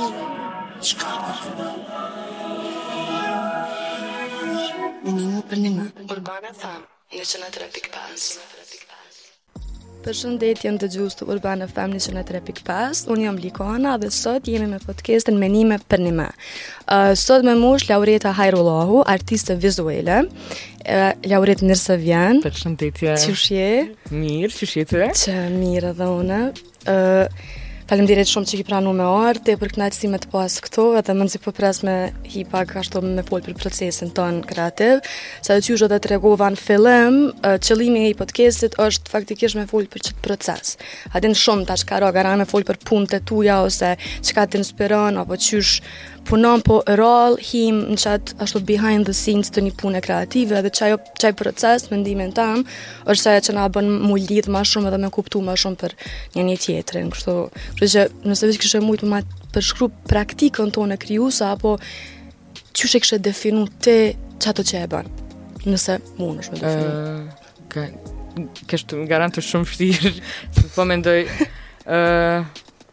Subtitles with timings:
[5.12, 6.80] njëma të njëma të njëma Në njëma të njëma të njëma Urbana Tham,
[7.14, 8.24] në që në të rëpik pas
[10.02, 10.22] Për
[10.82, 14.66] të gjusë të Urbana Fem në qënë të unë jam Liko Ana dhe sot jemi
[14.74, 16.26] me podcastën Menime për një me.
[16.90, 22.40] Uh, sot me mush Laureta Hajrullahu, artiste vizuele, uh, Laureta Nirsa Vjen.
[22.46, 23.14] Për shëndetje.
[23.28, 23.68] Qëshje?
[24.24, 25.04] Mirë, qëshje të?
[25.22, 26.40] Që mirë edhe une.
[27.88, 30.64] Falem direkt shumë që ki pranu me orë, te për knaqësi me të pasë po
[30.66, 31.94] këto, edhe më nëzi përpres me
[32.28, 35.00] hi pak ashtu me pol për procesin ton kreativ.
[35.44, 39.64] Sa dhe qyshë dhe të regova në fillim, qëlimi e i podcastit është faktikisht me
[39.72, 40.76] folë për qëtë proces.
[41.16, 44.44] adin shumë të ka karo, gara me fol për punë të tuja, ose që ka
[44.46, 45.84] të inspiron, apo qyshë
[46.28, 50.72] punon po rol him në chat ashtu behind the scenes të një pune kreative dhe
[50.78, 50.90] qaj
[51.22, 52.64] çaj proces me ndimin tan
[53.08, 55.94] është ajo që na bën më lidh më shumë edhe më kuptu më shumë për
[56.36, 57.36] një një tjetrën kështu
[57.78, 59.22] kështu që nëse vetë kishe shumë më
[59.56, 61.78] për shkrup praktikën tonë kryusa, apo
[62.76, 63.96] çu she kishe definu te
[64.42, 65.08] çato që e bën
[65.64, 68.16] nëse mundesh më të thënë
[68.68, 71.24] Kështu më garantoj shumë vërtet po mendoj
[71.88, 71.96] ë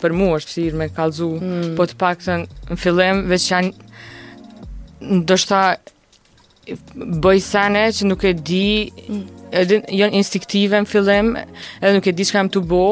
[0.02, 1.74] për mua është fshirë me kalzu, mm.
[1.78, 2.38] po të pak të
[2.72, 3.88] në fillim, veç janë,
[5.22, 5.62] ndoshta,
[7.24, 7.36] bëj
[8.00, 8.66] që nuk e di,
[9.08, 9.22] mm.
[9.62, 11.34] edhe janë instiktive në fillim,
[11.82, 12.84] edhe nuk e di shka më të bo,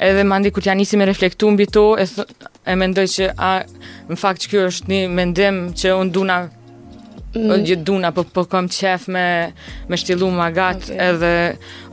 [0.00, 2.08] edhe mandi kur t'ja nisi me reflektu mbi to, e,
[2.70, 3.52] e mendoj që, a,
[4.10, 6.42] në fakt që kjo është një mendim që unë duna
[7.34, 7.46] mm.
[7.54, 9.24] Unë gjithë duna, po, po kom qef me,
[9.90, 11.00] me shtilu ma agat okay.
[11.08, 11.32] edhe,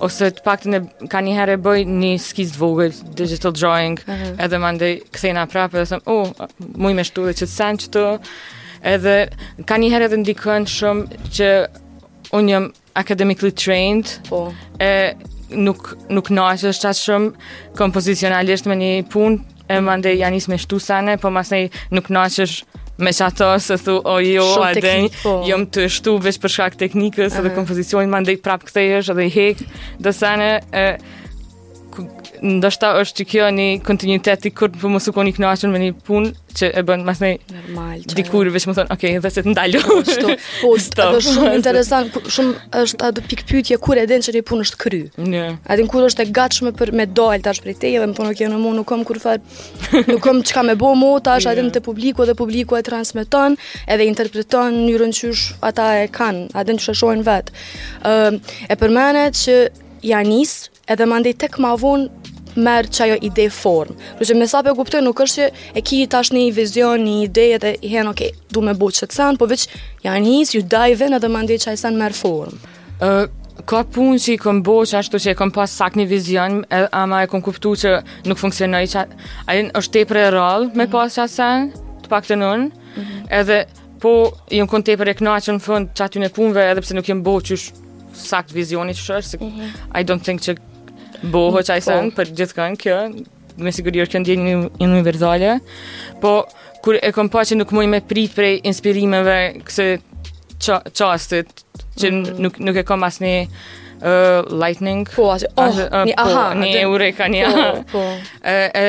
[0.03, 0.79] ose të pak të ne,
[1.11, 4.35] ka një herë e bëj një skiz të vogël, digital drawing, uh -huh.
[4.45, 7.73] edhe më ndëj këthejna prapë, edhe thëmë, oh, muj me shtu dhe që të sen
[7.81, 8.03] që të,
[8.95, 9.15] edhe
[9.65, 11.03] ka një herë edhe ndikën shumë
[11.35, 11.47] që
[12.37, 14.53] unë jëmë academically trained, po.
[14.79, 15.13] e
[15.49, 17.29] nuk, nuk nashë është qatë shumë
[17.77, 19.37] kompozicionalisht me një punë,
[19.69, 19.99] e më mm.
[19.99, 22.63] ndëj janë me shtu sene, po masnej nuk nashë është
[23.01, 25.33] me që ato se thu, o oh, jo, Shumë po.
[25.75, 29.33] të shtu veç për shkak teknikës uh dhe kompozicionin, ma ndekë prapë këthejësh edhe i
[29.35, 29.69] hekë,
[30.07, 30.51] dhe sene,
[32.41, 35.93] ndoshta është që kjo një kontinuitet i kur për po mësu koni knashën me një
[36.05, 36.27] pun
[36.57, 39.51] që e bënë mas një Normal, dikur veç më thonë, okej, okay, dhe se të
[39.53, 44.05] ndalu po, po, po është edhe shumë interesant shumë është atë pikë pyetje kur e
[44.09, 44.99] din që një pun është kry
[45.31, 45.43] një.
[45.73, 48.49] atin kur është e gatshme për me dojlë tash prej teje dhe më thonë, okay,
[48.53, 49.41] në mu nuk kam kur farë
[50.11, 51.73] nuk kam çka më me bo tash yeah.
[51.77, 56.97] të publiku dhe publiku e transmiton edhe interpreton një rënqysh ata e kanë, atin që
[57.01, 57.53] shohin vet
[58.05, 58.33] ë
[58.73, 59.55] e përmendet që
[60.05, 60.43] janë
[60.91, 63.95] edhe më ndej tek ma vonë merë që ajo ide form.
[64.17, 67.17] Kërë që me sa për guptoj nuk është që e ki tash një vizion, një
[67.27, 69.67] ide edhe i hen, okej, okay, du me bu që të sen, po veç
[70.05, 72.55] janë njës, ju dive in edhe më ndej që ajo merë form.
[72.97, 73.27] Uh,
[73.69, 76.61] ka punë që i kom bo që ashtu që i kom pas sak një vizion,
[76.69, 77.91] e, ama e kom kuptu që
[78.29, 79.01] nuk funksionoj që
[79.53, 80.91] ajo është te për e rral me mm.
[80.95, 81.65] pas që sen,
[82.05, 83.19] të pak të nën, mm -hmm.
[83.39, 83.59] edhe
[84.01, 84.13] po
[84.53, 87.05] jënë kon te për e knaqë në fund që aty në punve edhe pse nuk
[87.09, 87.57] jënë bo që
[88.13, 90.01] sakt vizionit shërë, mm -hmm.
[90.01, 90.55] I don't think që
[91.25, 91.91] Boho mm, qaj po.
[91.91, 92.97] sënë për gjithë kënë kjo,
[93.65, 95.53] me siguri është djenjë një universale,
[96.21, 96.33] po
[96.85, 99.87] kur e kom pa që nuk muj me prit prej inspirimeve këse
[100.97, 101.63] qastit,
[101.97, 102.37] që mm.
[102.43, 105.07] nuk, nuk e kom asë një uh, lightning.
[105.15, 106.43] Po, asë, oh, uh, një po, aha.
[106.51, 107.65] Po, një eureka, një aha.
[107.89, 108.05] Po, po.
[108.43, 108.53] E,
[108.85, 108.87] e,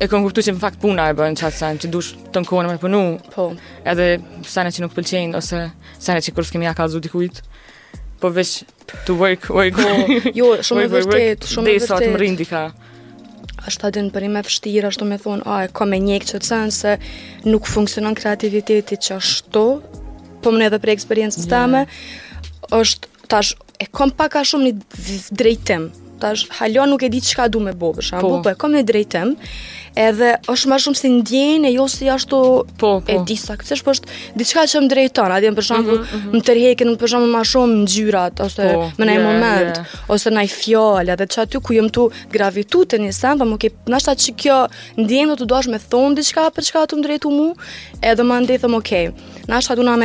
[0.00, 2.44] e kom kuptu që në fakt puna e bën në atë sanë, që dush të
[2.44, 3.02] në kone me përnu
[3.36, 3.50] po.
[3.84, 4.08] edhe
[4.56, 5.66] sanë që nuk pëlqenë, ose
[6.08, 7.44] sanë që kërës kemi a kalzu dikujtë.
[8.20, 8.62] Po veç
[9.06, 9.84] to work or go.
[9.84, 11.86] Po, jo, shumë e vërtet, shumë e vërtet.
[11.90, 12.62] Desa të më rindi ka.
[13.66, 16.38] Ashtë për dinë përime fështira, ashtë të me thonë, a, e ka me njekë që
[16.44, 16.94] të sanë se
[17.50, 19.64] nuk funksionon kreativiteti që ashtë to,
[20.44, 21.84] po më në edhe për eksperiencës yeah.
[21.84, 21.84] të
[22.80, 25.02] është, tash, e kom paka shumë një
[25.40, 25.84] drejtim,
[26.18, 28.18] tash halo nuk e di çka du me bëvë, po.
[28.18, 29.34] apo po e kam në drejtëm.
[29.96, 32.38] Edhe është më shumë si ndjenë e jo si ashtu
[32.80, 33.04] po, po.
[33.08, 36.34] e di saktë, po është diçka që më drejton, a di për shembull, mm -hmm.
[36.36, 40.12] më tërheqën për shembull më shumë ngjyrat ose po, më në yeah, moment yeah.
[40.12, 43.98] ose në fjalë, atë çatu ku jam tu gravitutën e sa, apo më ke na
[44.00, 44.58] sa kjo
[45.00, 47.48] ndjenë do të dosh me thon diçka për çka të më drejtu mu
[48.02, 49.06] edhe më ndethëm okay.
[49.48, 49.96] Na sa do më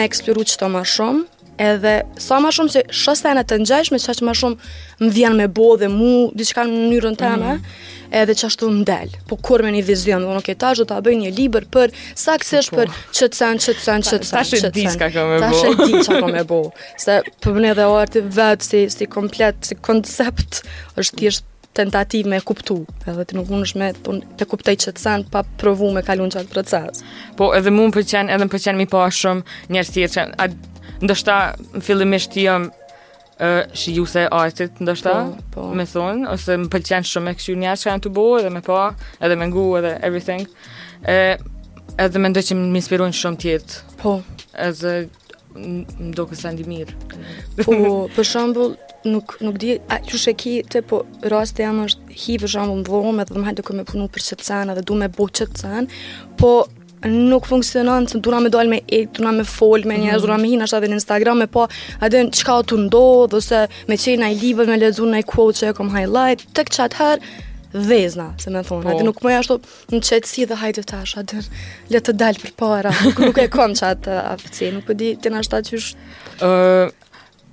[0.72, 1.22] më shumë,
[1.62, 4.70] edhe sa so më shumë se shosena të ngjajshme, sa më shumë
[5.04, 7.76] më vjen me bodë dhe mu diçka në mënyrën time, mm -hmm.
[8.22, 9.12] edhe çashtu ndal.
[9.30, 11.88] Po kur me një vizion, unë ke tash do ta bëj një libër për
[12.26, 12.76] sukses po.
[12.80, 12.88] për
[13.18, 14.40] çetçan çetçan çetçan.
[14.42, 15.52] Tash e di çka kam me bodë.
[15.52, 16.72] Tash e di çka kam me bodë.
[17.04, 17.14] Se
[17.44, 20.52] po bën edhe arti vetë si si komplet si koncept
[21.00, 21.44] është thjesht
[21.80, 22.76] tentativë me kuptu,
[23.10, 26.02] edhe të nuk mund është me të, të kuptaj që të sanë, pa provu me
[26.10, 26.92] kalun që atë proces.
[27.38, 29.38] Po, edhe mu më qenë, edhe më qenë mi pashëm,
[29.72, 30.22] njërës tjetë që,
[31.02, 31.36] Ndështëta,
[31.82, 35.14] fillimisht fillim e jam shiju se artit, ndështëta,
[35.50, 35.64] po, po.
[35.74, 38.62] me thonë, ose më pëlqen shumë e këshu njerë që kanë të bo, edhe me
[38.66, 38.82] pa,
[39.18, 40.44] edhe me ngu, edhe everything.
[41.10, 41.18] E,
[42.06, 43.80] edhe me që më inspirojnë shumë tjetë.
[44.04, 44.20] Po.
[44.68, 44.92] Edhe
[45.56, 46.96] më do kësë andi mirë.
[47.64, 48.76] Po, për shambull,
[49.10, 51.02] nuk, nuk di, a që shëki e ki të, po,
[51.34, 53.88] rast të jam është hi për shambull më dhomë, edhe dhe më hajtë dhe këmë
[53.88, 56.04] e punu për qëtë sanë, edhe du me bo qëtë sanë,
[56.44, 56.54] po,
[57.10, 60.22] nuk funksionon, të duna me dalë me e, duna me folë me njerëz, mm -hmm.
[60.28, 61.68] duna me hinë ashtë në Instagram, me po,
[62.00, 65.70] adin, qka të ndodhë, ose me qenë i libe, me lezu në i quote që
[65.70, 67.22] e kom highlight, të këtë qatë herë,
[67.74, 68.90] vezna, se me thonë, po.
[68.90, 69.60] adin, nuk më ashtu
[69.90, 71.44] në qetësi dhe hajtë të ashtë, adin,
[71.90, 75.38] le të dalë për para, nuk, nuk e kom qatë apëci, nuk përdi, të në
[75.42, 75.90] ashtë atyush.
[76.46, 76.86] Uh,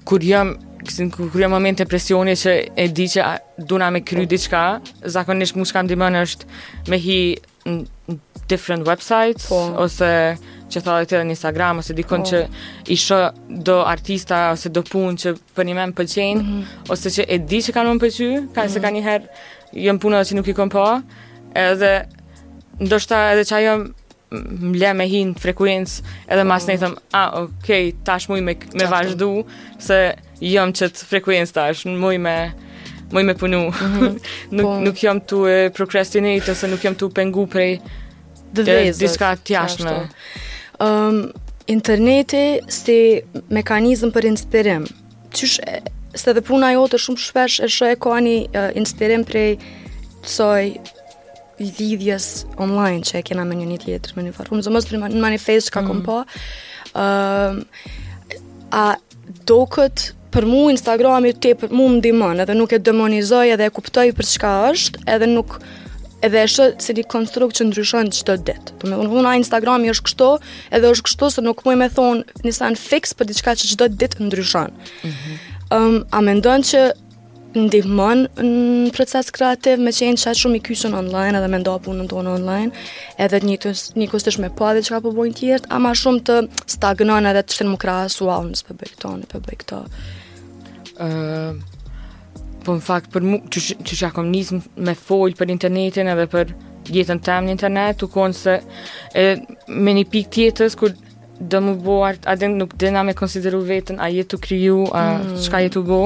[0.04, 3.24] kur jam kësin kur jam moment depresioni që e di që
[3.68, 6.44] duna me kry diçka, zakonisht mu s'kam dimon është
[6.88, 7.20] me hi
[8.48, 9.60] different websites po.
[9.84, 10.10] ose
[10.72, 12.30] që thallë këtë në Instagram ose dikon po.
[12.30, 13.18] që i sho
[13.68, 16.90] do artista ose do punë që për një men pëqen mm -hmm.
[16.94, 18.68] ose që e di që kanë më më ka mm -hmm.
[18.72, 18.84] se mhm.
[18.84, 19.26] ka një herë
[19.86, 20.86] jëm punë dhe që nuk i kom po
[21.66, 21.92] edhe
[22.84, 23.80] ndoshta edhe që a jëm
[24.68, 25.90] më le me hinë frekuens
[26.32, 26.48] edhe po.
[26.50, 27.68] mas ne thëm a ah, ok,
[28.06, 29.32] tash muj me, me vazhdu
[29.86, 29.98] se
[30.54, 32.36] jëm që frekuens tash muj me
[33.12, 34.14] muj me punu mm -hmm.
[34.56, 34.78] nuk, po.
[34.86, 37.72] nuk jam tu e procrastinate Ose nuk jam tu pengu prej
[38.52, 39.00] dhe vezët.
[39.02, 39.94] Diska tjashtë
[40.82, 41.20] um,
[41.70, 42.98] interneti si
[43.52, 44.86] mekanizm për inspirim.
[45.34, 45.58] Qysh,
[46.18, 48.38] se dhe puna jote shumë shpesh e shë e ka një
[48.80, 49.58] inspirim prej
[50.28, 50.72] soj
[51.58, 54.54] lidhjes online që e kena me një një tjetër, me një farë.
[54.56, 55.88] Unë zëmës për një manifest që ka mm.
[55.90, 56.20] kom po.
[56.98, 57.64] Um,
[58.74, 58.86] a
[59.48, 63.64] do këtë për mu Instagrami të për mu më dimon edhe nuk e demonizoj edhe
[63.68, 65.58] e kuptoj për çka është edhe nuk
[66.24, 68.78] edhe është se di konstrukt që ndryshon çdo ditë.
[68.82, 70.30] Do të thonë unë Instagrami është kështu,
[70.78, 74.24] edhe është kështu se nuk më, më thon nisan fix për diçka që çdo ditë
[74.26, 74.72] ndryshon.
[74.72, 75.12] Mhm.
[75.12, 75.78] Ëm mm -hmm.
[75.78, 76.80] um, a mendon që
[77.58, 82.08] ndihmon në proces kreativ me qenë qatë shumë i kyshën online edhe me nda punën
[82.10, 82.70] tonë online
[83.18, 86.36] edhe një, tës, një me pa që ka po bojnë a ama shumë të
[86.66, 88.64] stagnon edhe të shtenë më krasu au nësë
[89.32, 89.84] për bëjk tonë
[91.00, 91.77] uh
[92.68, 94.50] po në fakt për mu, që që kam njës
[94.88, 96.52] me folë për internetin edhe për
[96.92, 98.56] jetën tem në internet, të konë se
[99.16, 99.24] e,
[99.70, 100.92] me një pik tjetës, kur
[101.38, 105.04] dhe më bo artë, a nuk dina me konsideru vetën, a jetë të kryu, a
[105.18, 105.42] mm.
[105.46, 106.00] jetë të bo,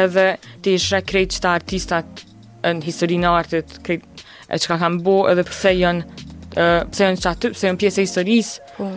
[0.00, 0.26] edhe
[0.64, 2.24] të ishre krejt qëta artistat
[2.70, 4.06] në historinë artit, krejt
[4.52, 8.04] e qka kam bo, edhe përse janë, Uh, pse janë çatu, pse janë pjesë e
[8.08, 8.56] historisë.
[8.82, 8.96] uh,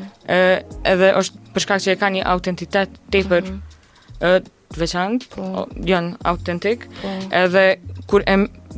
[0.89, 4.39] edhe është për shkak që e ka një autentitet tepër uh,
[4.79, 5.67] veçant, po.
[5.85, 7.11] janë autentik, po.
[7.43, 7.65] edhe
[8.09, 8.25] kur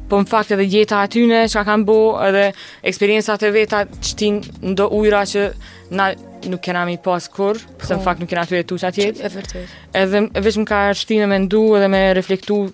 [0.09, 2.47] po në fakt edhe jeta atyne ne çka kanë bo, edhe
[2.89, 4.30] eksperiencët e veta që ti
[4.71, 5.45] ndo ujra që
[5.97, 6.12] na
[6.50, 7.86] nuk kena mi pas kur, po.
[7.88, 8.07] se në po.
[8.07, 8.95] fakt nuk kena të jetu që
[9.33, 9.77] vërtet.
[9.94, 12.65] edhe veç më ka që ti në mendu edhe me reflektu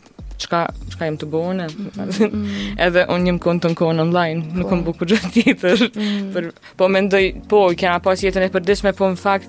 [0.42, 0.64] çka
[0.96, 2.62] çka jam të bëu mm, mm, mm.
[2.84, 4.58] edhe un jam kënd ton kon online po.
[4.62, 5.86] nuk kam bukur gjë tjetër
[6.34, 9.48] Për, po mendoj po i kena pas jetën e përdishme po në fakt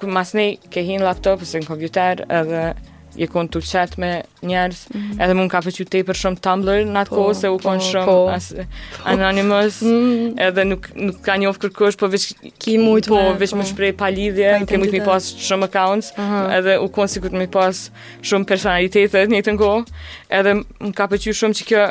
[0.00, 2.72] ku masni ke hin laptop ose kompjuter edhe
[3.16, 5.22] je kon të chat me njerës mm -hmm.
[5.24, 7.78] edhe mund ka fëqy te për shumë Tumblr në atë po, kohë se u kon
[7.78, 8.30] po, shumë po.
[8.34, 8.66] As, eh,
[9.04, 10.40] anonymous, mm -hmm.
[10.46, 13.56] edhe nuk nuk ka një kërkosh, po veç ki shumë po, po, veç po.
[13.58, 16.56] më shpreh palidhje, ke shumë pas shumë accounts, uh -huh.
[16.58, 17.90] edhe u kon sikur mi pas
[18.22, 19.84] shumë personalitete në të kohë,
[20.30, 21.82] edhe më ka pëlqy shumë që kjo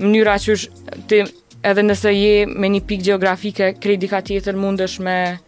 [0.00, 0.52] mënyra që
[1.08, 1.24] ti
[1.62, 5.38] edhe nëse je me një pikë gjeografike, kredi ka tjetër mundesh me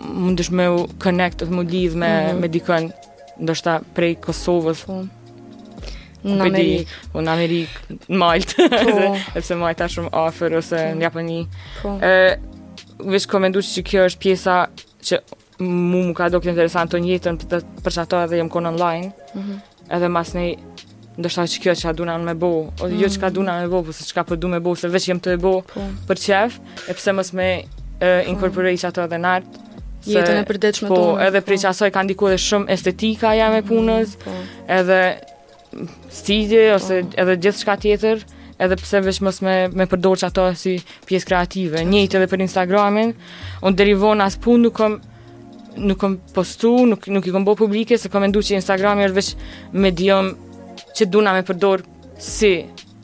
[0.00, 2.40] mundesh me u connect ose me lidh me mm -hmm.
[2.40, 2.90] me dikën
[3.38, 4.84] ndoshta prej Kosovës.
[4.86, 5.02] Po.
[6.20, 6.96] Në Amerikë.
[7.24, 8.66] në Amerikë, në Maltë.
[8.70, 9.12] Po.
[9.38, 10.98] Epse Maltë është shumë afer ose po.
[10.98, 11.38] në Japoni.
[11.80, 11.94] Po.
[12.04, 14.56] E, vish ko me që kjo është pjesa
[15.06, 15.22] që
[15.60, 19.10] mu mu ka do këtë interesant të njëtën për të përshato edhe jem konë online.
[19.34, 19.58] Mm -hmm.
[19.96, 20.54] Edhe mas nej,
[21.20, 22.48] ndoshta që kjo që ka duna me bo.
[22.56, 23.00] O, mm -hmm.
[23.02, 23.34] Jo që ka mhm.
[23.34, 25.36] duna me bo, po se që ka përdu me bo, se vesh jem të e
[25.36, 25.80] bo po.
[26.08, 26.50] për qef.
[26.88, 27.62] Epse mës me e,
[28.00, 28.30] po.
[28.30, 29.58] inkorporej që ato edhe nartë
[30.08, 33.32] jetën e përdeqme po, të Po, Edhe prej që asoj ka diku dhe shumë estetika
[33.36, 34.32] ja me punës, po.
[34.72, 35.00] edhe
[36.10, 36.78] stilje, po.
[36.78, 38.24] ose edhe gjithë shka tjetër,
[38.60, 40.76] edhe pse vesh mos me me përdor çato si
[41.08, 41.84] pjesë kreative.
[41.84, 43.12] Njëjtë edhe për Instagramin,
[43.60, 44.98] unë derivon as punën nuk kam
[45.80, 49.20] nuk kam postu, nuk nuk i kam bëu publike, se kam menduar që Instagrami është
[49.20, 49.32] veç
[49.72, 50.32] medium
[50.96, 51.84] që duna me përdor
[52.20, 52.58] si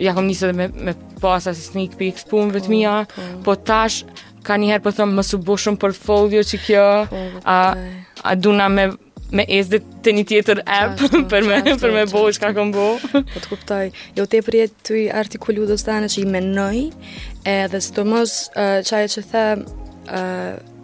[0.05, 3.23] ja kom njësë dhe me, me pas asë sneak peek së punë vetë po, po.
[3.45, 3.97] po tash
[4.43, 7.57] ka njëherë po thëmë më subushëm portfolio që kjo, po, po, a,
[8.29, 8.85] a duna me
[9.35, 12.71] me esde të një tjetër app qashtu, për me qashtu, për me bo çka kam
[12.75, 12.85] bo.
[13.13, 13.83] Po të kuptoj.
[14.17, 16.81] Jo te për jetë ty artikullu do stane që i menoj,
[17.55, 20.75] edhe mos uh, e që the uh,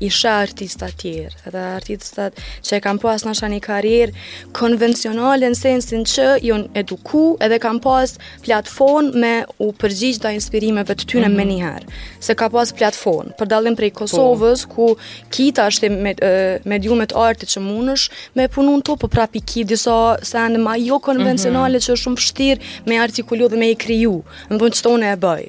[0.00, 4.24] isha artista tjerë, edhe artistat që e kam pas nësha një karierë
[4.56, 10.96] konvencionale në sensin që jon eduku edhe kam pas platform me u përgjigj da inspirimeve
[10.96, 11.36] të tyne mm -hmm.
[11.36, 13.98] me njëherë, se ka pas platform, për dalim prej po.
[14.00, 14.74] Kosovës, po.
[14.74, 14.96] ku
[15.30, 18.04] kita është me, e, mediumet artit që munësh
[18.34, 21.90] me punu në to, për po prapi ki disa sen ma jo konvencionale mm -hmm.
[21.90, 25.16] që është shumë pështirë me artikulu dhe me i kriju, në bënë që tonë e
[25.24, 25.44] bëj,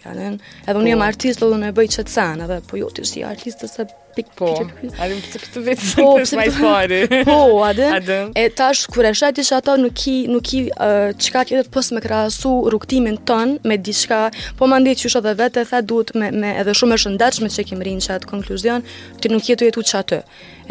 [0.67, 0.91] edhe unë po.
[0.91, 3.59] jem artist dhe unë e bëj që të sen, edhe po jo të si artist
[3.75, 4.45] se Pik po.
[4.45, 4.65] Po, po?
[4.65, 4.89] po.
[5.03, 8.19] A dhe më të këtë vetë po, të shmaj të Po, a dhe.
[8.41, 12.51] E tash, kure shajt isha ato, nuk i, nuk i uh, qka kjetët me krasu
[12.73, 14.21] rukëtimin ton me diçka,
[14.59, 17.67] po më qysh që vetë vete, tha duhet me, me edhe shumë e shëndachme që
[17.69, 18.83] kem rinë që atë konkluzion,
[19.21, 20.19] ti nuk jetu jetu që atë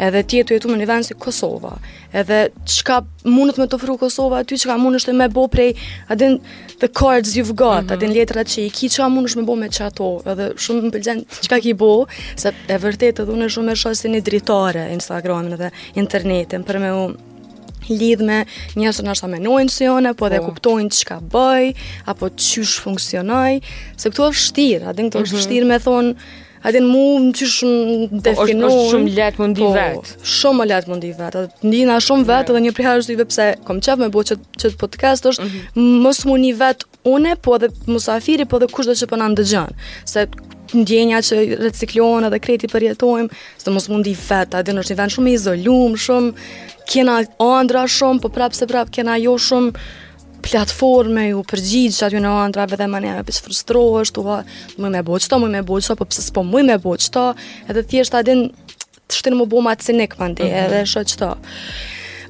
[0.05, 1.75] edhe ti e të jetu me një vend si Kosova,
[2.17, 2.97] edhe që ka
[3.29, 5.69] me të fru Kosova, ty që ka mundësht e me bo prej,
[6.13, 6.39] adin
[6.81, 7.93] the cards you've got, mm -hmm.
[7.97, 9.09] adin letrat që i ki që ka
[9.41, 9.87] me bo me që
[10.31, 12.07] edhe shumë më pëllgjen që ka ki bo,
[12.41, 15.57] se e vërtet edhe unë e shumë e shumë e shumë si një dritare Instagramin
[15.61, 17.03] dhe internetin, për me u
[17.99, 20.45] lidh me njësër nështë nështë amenojnë si jone, po edhe oh.
[20.47, 21.65] kuptojnë që ka bëj,
[22.11, 23.53] apo qysh funksionaj,
[23.97, 25.47] se këto është shtirë, adin këto është mm -hmm.
[25.47, 26.11] shtirë me thonë,
[26.65, 28.67] Adin mu më të shumë po, definu...
[28.69, 30.11] është shumë letë më ndi po, vetë.
[30.31, 31.41] Shumë më mundi më ndi vetë.
[31.65, 34.33] ndina shumë vetë edhe dhe një prihar është i vepse kom qef me bo ç
[34.81, 35.55] podcast është mhm.
[35.75, 36.01] mos -hmm.
[36.05, 39.65] mësë mu vetë une, po dhe musafiri, po dhe kush dhe që përna po në
[40.13, 40.27] Se
[40.81, 43.29] ndjenja që reciklohen edhe kreti përjetojmë,
[43.63, 46.29] se mos mundi vetë, adin është një vend shumë izolum, shumë,
[46.91, 49.71] kena andra shumë, po prapë se prapë kena jo shumë,
[50.41, 54.39] platforme ju përgjigj që aty në antrave dhe manja me pështë frustrohesht, u ha,
[54.81, 57.25] më me boqë të, më me boqë po pse s'po më me boqë të,
[57.71, 60.51] edhe thjesht adin të shtin më bo ma të sinik më edhe
[60.83, 60.91] mhm.
[60.93, 61.33] shë çto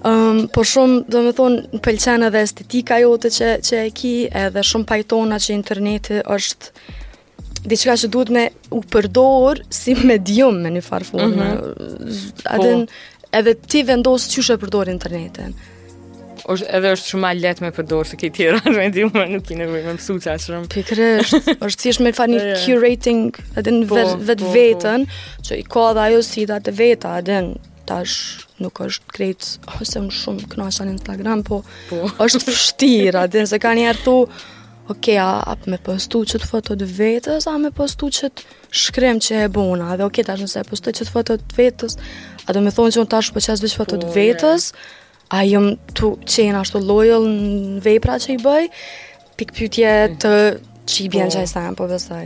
[0.01, 3.91] Um, ehm, por shumë, dhe me thonë, në pëlqenë edhe estetika jote që, që e
[3.93, 6.95] ki, edhe shumë pajtona që interneti është
[7.69, 11.53] diçka që duhet me u përdor si medium me një farë Mm -hmm.
[12.55, 12.93] Adin, po.
[13.41, 15.53] edhe ti vendosë që shë përdorë internetin
[16.49, 19.49] është edhe është shumë më lehtë me përdor se këtë tjera, më di më nuk
[19.53, 20.65] i nevojë më mësu ta shrum.
[20.71, 23.29] Pikërisht, është thjesht me fani po, curating
[23.59, 23.99] atë në po,
[24.31, 25.07] vet po, vetën,
[25.47, 27.39] që i ka dha ajo si ta të veta, atë
[27.89, 29.47] tash nuk është krejt
[29.81, 32.01] ose më shumë kënaqën në Instagram, po, po.
[32.25, 34.17] është vështirë, atë se kanë një herë
[34.91, 38.45] ok, a, a me postu që të foto të vetës, a me postu që të
[38.75, 41.95] shkrem që e bona, dhe ok, tash nëse e postu që të foto të vetës,
[42.49, 44.65] a do me thonë që unë tash po qasë veç foto të vetës,
[45.31, 48.65] a jëmë tu qenë ashtu loyal në vepra që i bëj,
[49.39, 49.91] pikë pytje
[50.23, 50.31] të
[50.91, 52.25] që i që i sajnë, po, po besaj.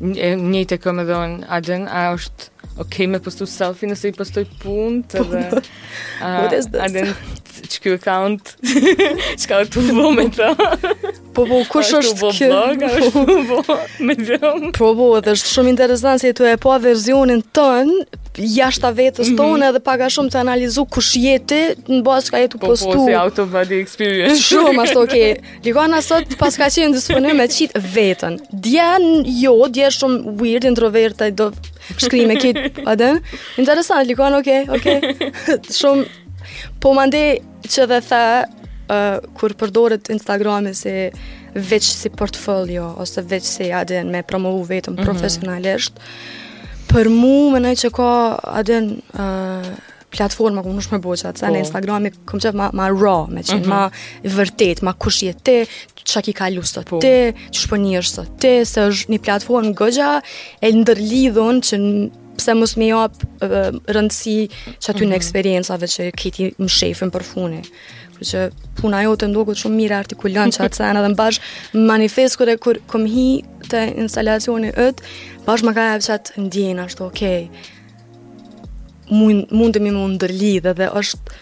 [0.00, 4.10] Një të këmë edhe unë, a dën, a është okej okay me postu selfie nëse
[4.12, 5.44] i postoj punë të dhe...
[5.52, 6.20] Po,
[7.02, 10.50] po, që kjo account që ka të vë me të
[11.36, 12.60] po po kush është kjo
[14.08, 14.40] me të
[14.76, 17.92] po po edhe është shumë interesant se tu e po verzionin tën
[18.36, 19.36] jashta vetës mhm.
[19.38, 22.64] tonë edhe pak a shumë të analizu kush jeti në basë që ka jetu po,
[22.66, 25.32] po, postu po po si auto body experience shumë ashtë oke okay.
[25.64, 28.92] Ligona sot pas ka qenë disponu me qitë vetën dja
[29.40, 31.50] jo dja shumë weird introvert do
[31.96, 32.86] shkri me kitë
[33.62, 35.66] interesant Likona, oke okay, okay.
[35.74, 36.24] shumë
[36.86, 37.20] Po më ndi
[37.66, 38.24] që dhe the,
[38.94, 40.92] uh, kur përdoret Instagrami si
[41.58, 45.08] veç si portfolio, ose veç si adin me promovu vetëm mm -hmm.
[45.08, 45.94] profesionalisht,
[46.92, 48.10] për mu më nëjë që ka
[48.60, 48.84] adin...
[49.18, 49.70] Uh,
[50.16, 51.62] platforma ku nuk më bëj boqat, sa në po.
[51.64, 54.30] Instagram e kam ma ma raw, më qenë mm -hmm.
[54.38, 55.58] vërtet, ma kush je ti,
[56.10, 56.86] çka ki ka lust sot.
[56.90, 56.98] Po.
[57.04, 57.16] Ti
[57.56, 58.28] ç'po njerëz sot.
[58.42, 60.10] Ti se është një platformë goxha
[60.64, 61.74] e ndërlidhun që
[62.36, 65.16] pse mos më jap rëndësi që aty në mhm.
[65.18, 67.62] eksperiencave që keti më shefën për funi.
[68.16, 68.42] Kërë që
[68.78, 72.54] puna jo të ndogët shumë mirë artikulant që atë sena dhe më bashkë manifest kërë
[72.66, 73.26] kërë kom hi
[73.70, 75.08] të instalacioni ëtë,
[75.46, 78.70] bashkë më ka e për qatë ndjenë, ashtë okej, okay,
[79.18, 81.40] mund, mund më ndërlidhe dhe është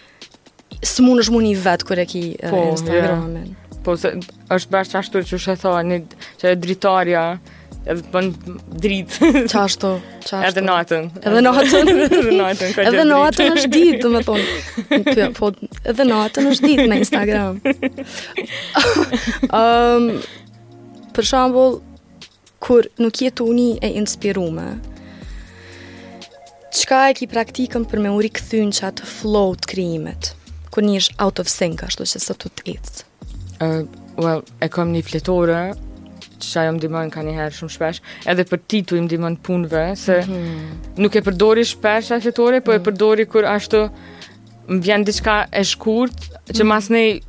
[0.85, 3.37] së mund është mund i vetë kërë e ki po, Instagramin.
[3.41, 3.61] Yeah.
[3.85, 4.11] Po, se,
[4.55, 7.25] është bashkë ashtu që shë thoa që e dritarja,
[7.87, 8.29] edhe bën
[8.81, 9.29] dritë.
[9.51, 9.91] Çashtu,
[10.25, 10.49] çashtu.
[10.49, 11.11] Edhe natën.
[11.21, 11.91] Edhe natën.
[11.93, 12.73] edhe natën.
[12.89, 14.57] Edhe natën është ditë, domethënë.
[15.15, 15.51] Ky po
[15.93, 17.59] edhe natën është ditë në Instagram.
[19.51, 20.11] Ëm um,
[21.15, 21.77] për shembull
[22.65, 24.81] kur nuk jetoni e inspiruar,
[26.75, 30.33] Qka e ki praktikën për me uri këthyn që flow të krijimet?
[30.75, 33.05] Ku nish out of sync, ashtu që së të të ecë?
[33.63, 33.85] Uh,
[34.19, 35.61] well, e kom një fletore,
[36.41, 38.01] që ajo më dimon ka njëherë shumë shpesh,
[38.31, 40.73] edhe për ti tu im dimon punëve, se mm -hmm.
[41.03, 42.77] nuk e përdori shpesh po e po mm -hmm.
[42.79, 43.89] e përdori kur ashtu
[44.69, 46.15] më vjen diçka e shkurt,
[46.57, 46.67] që mhm.
[46.69, 47.21] mas nej,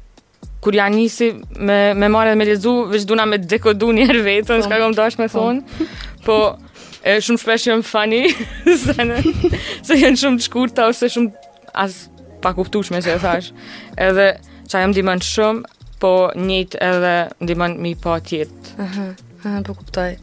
[0.62, 4.62] kur ja nisi me, me marrë dhe me lezu, veç duna me dekodu njerë vetën,
[4.64, 4.82] shka po.
[4.82, 5.38] kom dash me po.
[5.40, 5.62] thonë,
[6.26, 6.58] po
[7.04, 8.24] e shumë shpesh jëmë fani,
[8.84, 9.16] se, në,
[9.84, 11.30] se jenë shumë të shkurta, ose shumë
[11.74, 12.10] as
[12.42, 13.52] pa kuptushme që e thash,
[13.98, 14.34] edhe
[14.70, 15.62] që ajo më dimon shumë,
[16.00, 18.78] po njët edhe ndimon mi pa tjetë.
[18.84, 19.08] Aha,
[19.44, 20.18] aha, po kuptaj.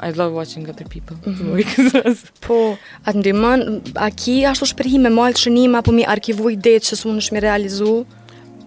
[0.00, 1.16] I love watching other people.
[1.26, 2.26] Mm -hmm.
[2.46, 3.64] po, atë ndimon,
[3.96, 7.08] a ki ashtu shperhi me malë të shënima apo mi arkivu i detë që su
[7.14, 8.04] në shmi realizu?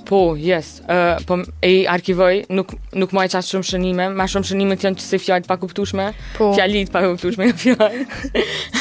[0.08, 4.48] Po, yes, uh, po e i arkivoj, nuk, nuk maj e shumë shënime, ma shumë
[4.50, 6.54] shënime të janë që se fjallit pa kuptushme, po.
[6.54, 7.48] fjallit pa kuptushme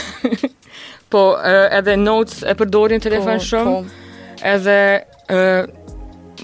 [1.13, 4.49] po, uh, edhe notes e përdorin telefon po, shumë, po.
[4.49, 4.81] edhe
[5.31, 5.80] uh,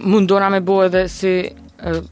[0.06, 1.50] mundona me bo edhe si
[1.84, 2.04] uh,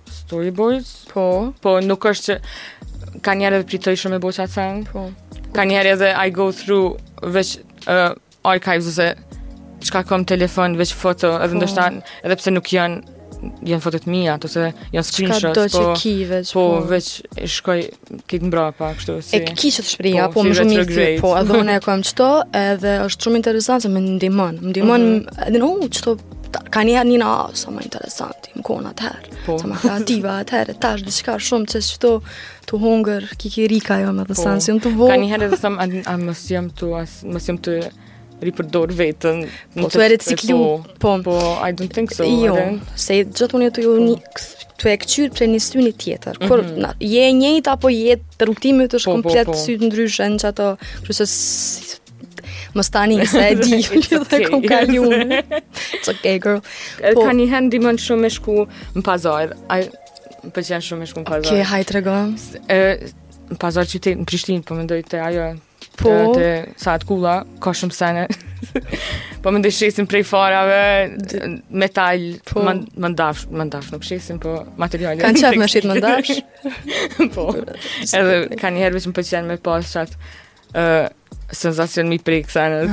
[1.15, 1.27] Po.
[1.63, 4.83] Po nuk është që ka njerë edhe pritoj me bo çat sang.
[4.91, 5.07] Po.
[5.55, 9.13] Ka njerë edhe I go through veç uh, archives ose
[9.85, 11.61] çka kam telefon veç foto edhe po.
[11.61, 11.87] ndoshta
[12.25, 13.21] edhe pse nuk janë
[13.69, 17.11] janë fotot mia ato se janë screenshots po, po po veç, po veç
[17.57, 17.83] shkoj
[18.31, 21.43] kit mbrapa kështu si e kish të shpreh apo po, më shumë mirë po a
[21.45, 25.45] dhona e kam çto edhe është shumë interesante më ndihmon më ndihmon mhm.
[25.51, 26.17] edhe u çto
[26.71, 29.57] ka një herë njëna, sa më interesanti, më kona të herë, po.
[29.61, 32.15] sa më kreativa të herë, të ashtë shumë që shto
[32.69, 34.41] të hungër, kiki rika jo me dhe po.
[34.45, 35.13] sanë, si jëmë të vojë.
[35.15, 37.79] Ka një herë dhe thëmë, a, a mësë jëmë të, a mësë jëmë të
[38.45, 39.43] ripërdor vetën.
[39.79, 40.61] Po, të erit po.
[41.01, 42.27] po, po, I don't think so.
[42.27, 42.59] Jo,
[42.99, 44.45] se gjithë unë jetu një,
[44.83, 46.41] të e këqyrë për një syni tjetër.
[46.45, 46.77] Kur, mhm.
[46.77, 46.95] je -hmm.
[46.99, 50.67] je njëjt apo je rrugtimi është po, komplet po, sytë ndryshën që ato,
[52.75, 53.83] më stani se e di
[54.31, 55.43] dhe kom ka një unë.
[55.99, 56.61] It's okay, girl.
[57.15, 58.65] Po, ka një hendi më në shumë me shku
[58.99, 59.55] më pazar.
[59.71, 59.81] A,
[60.45, 61.51] më përqen shumë me shku më pazar.
[61.53, 62.35] Okay, hajtë regon.
[62.67, 65.53] E, më pazar që te në Prishtin, po mendoj të ajo...
[65.95, 66.47] Po, të,
[66.81, 68.23] sa të kula, ka shumë sene.
[69.45, 71.19] po më shesim prej farave,
[71.71, 72.65] metal, po.
[72.67, 75.23] më ndafsh, më ndafsh nuk shesim, po materiale.
[75.23, 75.93] Kanë qatë me shetë po.
[75.93, 77.31] më ndafsh?
[77.37, 77.47] po,
[78.09, 80.19] edhe ka njëherë vëqë më pëqenë me pas qatë,
[81.53, 82.85] sensacion mi prej kësa në...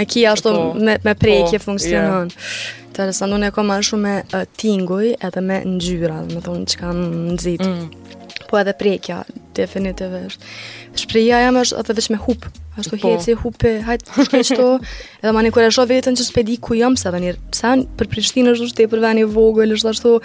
[0.00, 2.30] E kia ashtu po, me, me prej po, funksionon.
[2.32, 2.88] Yeah.
[2.92, 6.92] Tërë, sa shumë me uh, tinguj edhe me ngjyra, dhe me thonë që
[7.34, 7.64] nxit.
[7.64, 8.24] Mm.
[8.48, 9.22] Po edhe prekja,
[9.56, 10.26] definitive
[11.00, 12.48] Shpreja jam është edhe hup.
[12.78, 13.08] Ashtu po.
[13.14, 14.68] heci, hupe, hajtë, shkaj qëto.
[15.22, 18.52] edhe ma një e shohë vetën që s'pedi ku jam, se dhe Sa për Prishtinë
[18.56, 20.20] është është të e vogël, është ashtu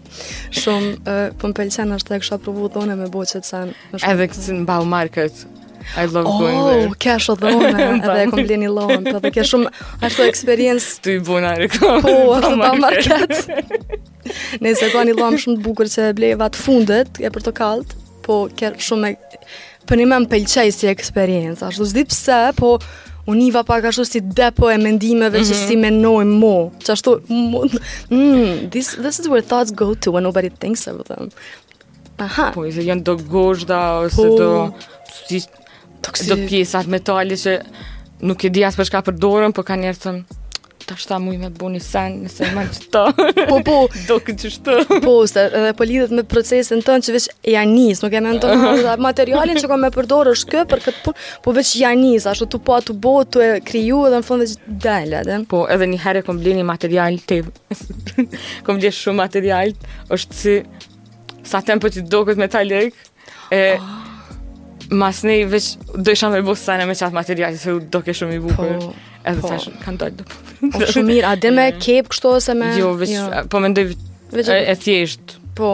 [0.61, 3.59] Shumë, po më pelqen është të e kështë provu dhone me boqë të
[4.07, 5.43] Edhe kështë në bau market.
[5.99, 6.87] I love oh, going there.
[6.87, 7.73] Oh, kështë o dhone.
[7.97, 9.17] Edhe e kom blen i lonë.
[9.17, 10.97] Edhe kështë shumë, është të eksperiencë.
[11.03, 13.37] Të i bunë arë Po, është të bau market.
[14.63, 17.99] Ne se kështë një shumë të bukur që bleva vatë fundet, e për të kaltë,
[18.23, 19.17] po kështë shumë me...
[19.83, 22.05] Për një me më pëlqej si eksperiencë, ashtu zdi
[22.55, 22.77] po
[23.25, 25.51] univa pak ashtu si depo e mendimeve mm -hmm.
[25.51, 25.67] që mhm.
[25.67, 26.71] si menojmë mu.
[26.83, 27.11] Që ashtu,
[28.11, 31.29] mm, this, this is where thoughts go to when nobody thinks of them.
[32.19, 32.51] Aha.
[32.53, 34.71] Po, se janë do gozhda, ose po, do,
[35.27, 35.39] si,
[36.29, 37.53] do pjesat metali që
[38.21, 40.11] nuk e di as përshka për dorën, po ka njerë të
[40.93, 43.03] ta shta mui me bu një sen Nëse ma që ta
[43.51, 43.77] Po, po
[44.07, 48.01] Do këtë që shtë Po, se edhe po lidhët me procesin tënë që veç janis
[48.03, 51.55] Nuk e me ndonë materialin që ka me përdorë është kë për këtë punë, Po
[51.57, 55.23] veç janis Ashtu të po atë bo Të e kriju edhe në fund veç dele
[55.27, 55.39] dhe.
[55.51, 57.41] Po, edhe një herë e kom bleni material të
[58.67, 59.75] Kom bleni shumë material
[60.13, 60.57] është si
[61.47, 63.03] Sa tem për po që do këtë metalik
[63.53, 63.77] E...
[63.79, 63.99] Oh.
[64.93, 68.73] Masnei veç do i shamë bosana me çaf materiale se do ke shumë i bukur.
[68.83, 68.89] Po,
[69.27, 69.49] edhe po.
[69.51, 70.25] thash kanë dalë do.
[70.73, 71.79] Po shumë mirë, a dhe me mm.
[71.83, 73.29] kep kështu ose me Jo, veç, jo.
[73.51, 73.87] po mendoj
[74.33, 75.39] veç e, thjesht.
[75.53, 75.67] Po,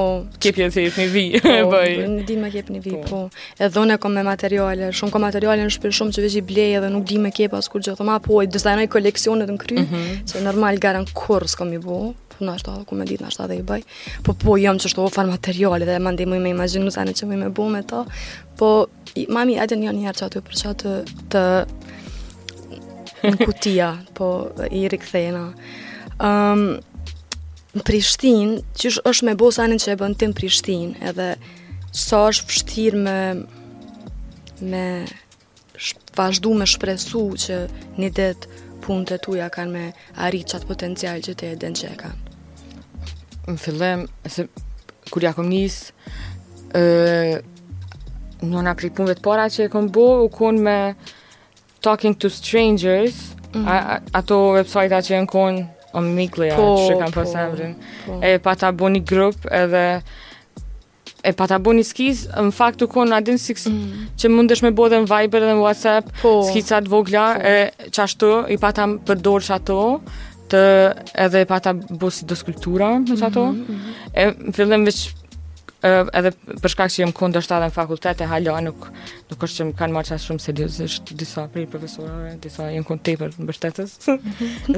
[0.44, 1.24] kepje jo të thjesht në vi.
[1.44, 1.80] Po,
[2.12, 3.26] nuk di më kep në vi, po.
[3.28, 3.44] po.
[3.58, 6.74] E dhonë kom me materiale, shumë kom materiale në shpirt shumë që veç i blej
[6.82, 7.96] edhe nuk di më kep as kur gjë.
[8.02, 12.12] Thoma po, i dizajnoj koleksionet në kry, mm se normal garan kurs kom i bu
[12.14, 13.82] po, në ashtu ku me ditë në ashtu dhe i bëj
[14.24, 17.28] po po jam që shtu ofar materiale dhe më ndimuj me imaginu sa në që
[17.28, 18.06] më i me bu me ta
[18.62, 18.70] po
[19.20, 20.94] i, mami edhe një herë që aty për që të,
[21.36, 21.42] të
[23.24, 24.28] në kutia, po
[24.76, 25.42] i rikthejna.
[26.20, 26.64] Um,
[27.76, 31.34] në Prishtin, që është me bosa që e bën të në Prishtin, edhe
[31.96, 33.20] sa është fështir me
[34.70, 34.88] me
[36.18, 37.60] vazhdu me shpresu që
[37.96, 38.50] një detë
[38.84, 39.84] punë të tuja kanë me
[40.28, 43.46] arrit qatë potencial që të e denë që e kanë.
[43.48, 44.50] Në fillem, se
[45.14, 46.76] kur ja kom njësë,
[48.50, 50.76] në nga pri punëve të para që e kom bo, u konë me
[51.82, 53.16] Talking to Strangers,
[53.52, 54.00] mm -hmm.
[54.14, 57.22] ato website që e në konë, o Mikleja, po, që kam po,
[58.06, 58.20] po.
[58.26, 60.02] e pa ta bo një grup, edhe
[61.24, 63.74] e pa ta bo një skiz, në faktu konë, adin si mm
[64.20, 67.48] që mundesh me bo dhe në Viber dhe në Whatsapp, po, skizat vogla, po.
[67.48, 69.82] e qashtu, i pa ta përdor që ato,
[70.50, 70.62] të
[71.26, 74.20] edhe e pa ta bo si do skultura, që ato, mm -hmm.
[74.20, 75.00] e fillim veç
[75.82, 78.88] edhe për shkak se jam kundër në fakultet e hala nuk
[79.32, 83.04] nuk është që më kanë marrë çast shumë seriozisht disa prej profesorëve, disa janë kund
[83.08, 83.94] tepër në mbështetës.
[84.12, 84.76] Mhm.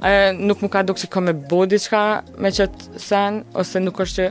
[0.04, 2.02] Ë nuk më ka dukur se kam e bë diçka
[2.38, 2.70] me çet
[3.02, 4.28] sen ose nuk është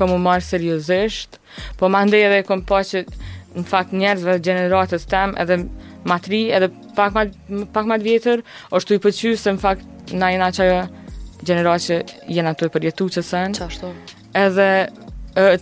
[0.00, 1.36] kam u marr seriozisht,
[1.76, 3.04] po mandej edhe kam pa që
[3.58, 5.58] në fakt njerëzve gjeneratës tem edhe
[6.08, 7.26] matri edhe pak më
[7.74, 8.40] pak vjetër
[8.72, 10.80] është u pëlqyer se në fakt na jena çaja
[11.44, 12.00] gjeneratë që
[12.38, 13.60] jena tu e përjetuar çesën.
[14.34, 14.88] Edhe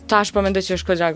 [0.09, 1.13] tash po mendoj që është koha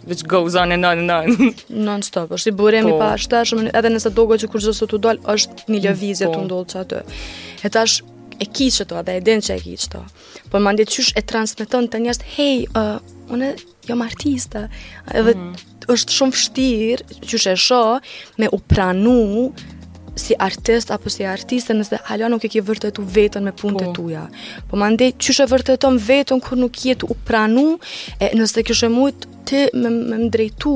[0.07, 1.55] which goes on and on and on.
[1.87, 3.19] non stop, është i burrem i pa po.
[3.25, 6.35] shtash, edhe nëse dogo që kur sot u dal është një lëvizje po.
[6.39, 7.01] të ndollë që atë.
[7.67, 7.99] E tash,
[8.41, 10.05] e kishë që edhe e din që e kishë
[10.51, 12.97] Po më çysh e transmeton të njështë, hej, uh,
[13.35, 13.53] une
[13.89, 14.65] jam artista,
[15.11, 15.93] edhe mm -hmm.
[15.95, 17.83] është shumë fështirë, qysh e shë,
[18.39, 19.53] me u pranu,
[20.25, 23.91] si artist apo si artiste nëse hala nuk e ke vërtetu vetën me punët e
[23.97, 24.23] tuja.
[24.69, 27.67] Po, po më ndetë e vërteton vetën kër nuk jetë u pranu,
[28.23, 30.75] e nëse këshë mujtë ti me më drejtu,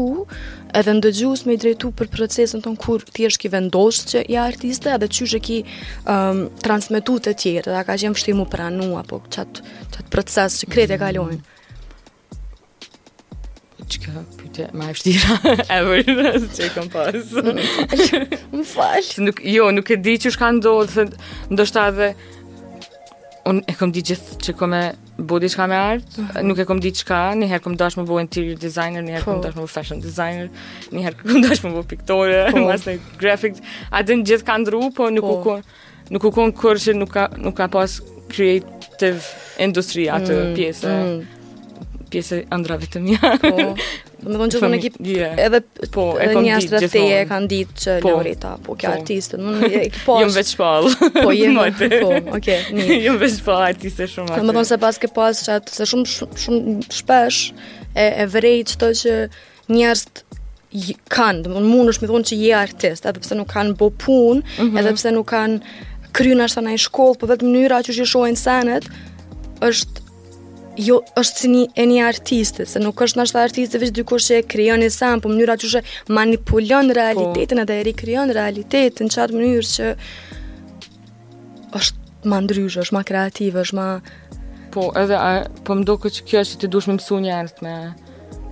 [0.79, 4.39] edhe ndëgjus me i drejtu për procesën tonë kur ti është ki vendosë që i
[4.43, 5.59] artiste edhe që shë ki
[6.11, 9.63] um, transmitu të tjerë, dhe ka që jemë shtimu pranu apo qatë,
[9.95, 11.45] qatë procesë që kretë e kalojnë.
[13.91, 14.25] Që ka
[14.55, 15.35] pyetje më e vështirë
[15.79, 16.07] ever
[16.57, 17.35] që kam pas.
[18.55, 19.11] Më fal.
[19.27, 21.11] Nuk jo, nuk e di që s'ka ndodhur,
[21.53, 22.09] ndoshta edhe
[23.49, 24.75] un e kam ditë gjithë që kam
[25.15, 26.41] bëu diçka me art, mhm.
[26.49, 29.25] nuk e kam ditë çka, një herë kam dashur të bëj interior designer, një herë
[29.29, 29.43] kam po.
[29.45, 30.49] dashur të bëj fashion designer,
[30.97, 32.65] një herë kam dashur të bëj piktore, po.
[32.67, 33.61] mas ne graphic.
[33.95, 35.37] A din gjithë ka ndru, po nuk po.
[35.37, 35.63] u kon
[36.15, 37.95] nuk u kon kurse nuk ka nuk ka pas
[38.33, 39.23] creative
[39.65, 40.91] industry atë mm, pjesë.
[40.99, 41.44] Mm
[42.15, 43.31] pjesë e ëndrave të mia.
[43.43, 43.71] Po.
[44.25, 44.99] Do të thonë që në ekip
[45.45, 45.61] edhe
[45.93, 48.13] po e kanë ditë e kanë ditë që po.
[48.19, 48.99] Lorita, po kjo po.
[49.01, 50.03] artistë, nuk e ke pas.
[50.05, 50.73] Po, jo më veç pa.
[51.21, 51.51] Po je.
[52.01, 52.87] Po, okay.
[53.05, 54.41] Jo më veç pa artistë shumë atë.
[54.45, 57.41] Do të thonë se pas ke pas çat se shumë shumë shpesh
[58.01, 59.15] e e vrej çto që
[59.75, 60.05] njerëz
[61.15, 63.91] kanë, do të thonë mund më thonë që je artist, edhe pse nuk kanë bë
[64.05, 64.81] punë, mhm.
[64.81, 65.61] edhe pse nuk kanë
[66.15, 68.09] kryu në ashtë shkollë, për vetë mënyra që që
[68.43, 68.91] senet,
[69.65, 70.04] është
[70.77, 74.39] jo është si një e një artiste, se nuk është nështë artiste vështë dyko që
[74.41, 75.83] e kryon e samë, po mënyra që shë
[76.17, 76.97] manipulon po.
[76.99, 79.93] realitetin edhe e rekryon realitetin, që atë mënyrë që
[81.81, 83.89] është ma ndryshë, është ma kreativë, është ma...
[84.75, 85.31] Po, edhe, a,
[85.67, 87.75] po më doku që kjo është që ti dush me mësu njërët me,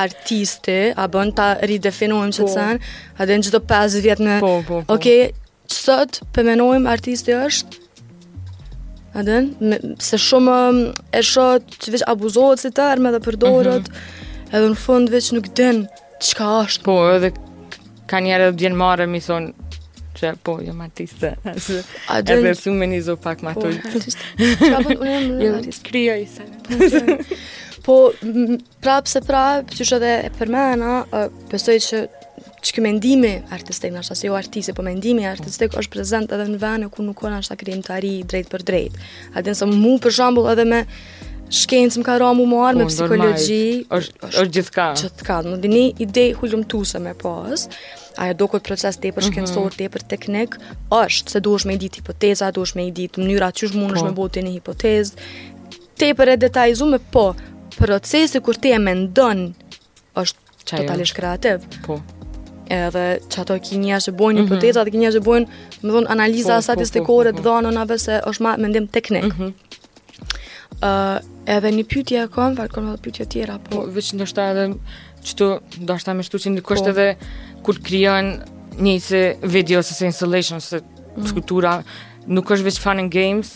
[0.07, 2.61] artiste, a bën ta ridefinojmë çfarë po.
[2.61, 2.81] kanë?
[3.19, 5.33] A do të pasë vetëm po, po, Okej,
[5.67, 7.84] sot përmenojmë artisti është
[9.15, 9.51] A dhen,
[10.03, 10.79] se shumë um,
[11.15, 14.49] e shot, që veç abuzohet si terme dhe përdorët, mm -hmm.
[14.59, 15.85] edhe në fund veç nuk din
[16.19, 16.85] qka është.
[16.89, 17.31] Po, edhe
[18.11, 19.53] ka njerë dhe djenë marë, mi thonë,
[20.19, 21.31] që po, jam jo, artiste.
[22.09, 23.79] A dhen, edhe su me njëzo pak ma tullë.
[23.85, 24.25] Po, artiste.
[24.41, 25.89] unë jam dhe artiste?
[25.89, 26.19] Kria
[27.87, 27.95] Po,
[28.83, 31.99] prapë se prapë, që shë edhe e përmena, uh, pësoj që
[32.69, 36.61] që kjo mendimi artistik, në ashtë jo artisti, po mendimi artistik është prezent edhe në
[36.63, 38.99] vene ku nuk kona është akrim të ari drejt për drejt.
[39.37, 40.81] A dinë mu për shambull edhe me
[41.55, 43.85] shkencë më ka ra mu marë me po, psikologi.
[43.93, 44.87] është është gjithka.
[45.03, 47.67] Që të ka, në dini ide hullum tu se me pas,
[48.25, 49.33] ajo do këtë proces të e për mhm.
[49.33, 50.57] shkencësor, të e për teknik,
[51.03, 54.07] është se duesh me i ditë hipoteza, duesh me i ditë mënyra që është po.
[54.09, 55.29] me botë një hipotezë,
[56.01, 57.27] të e për e po,
[57.77, 59.53] procesi kur te e mendon
[60.17, 61.65] është totalisht kreativ.
[61.85, 61.99] Po
[62.73, 64.85] edhe që ato ki një ashtë bojnë një mm -hmm.
[64.85, 65.47] dhe ki një ashtë bojnë,
[65.83, 69.25] më dhonë, analiza po, po statistikore të po, po, dhanonave se është ma më teknik.
[69.25, 69.51] Mm -hmm.
[70.81, 73.85] uh, edhe një pytje e konë, falë konë dhe pytje tjera, po...
[73.87, 74.69] po ndoshta edhe
[75.25, 75.47] që tu
[75.81, 76.91] ndoshta me shtu që ndë kështë po.
[76.95, 77.09] edhe
[77.65, 78.27] kur kryon
[78.79, 80.91] një se video se se installation, se mm
[81.31, 81.83] skultura,
[82.27, 83.51] nuk është vëqë fanë në games,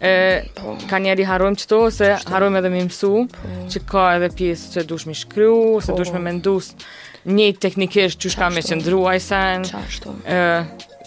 [0.00, 0.76] e, po.
[0.90, 3.48] ka njeri harojmë qëto se harojmë edhe me mësu, po.
[3.70, 5.80] që ka edhe pjesë që dush me shkryu, po.
[5.80, 6.72] se dush me mendusë,
[7.28, 9.64] një teknikisht që shka me qëndru a i sen,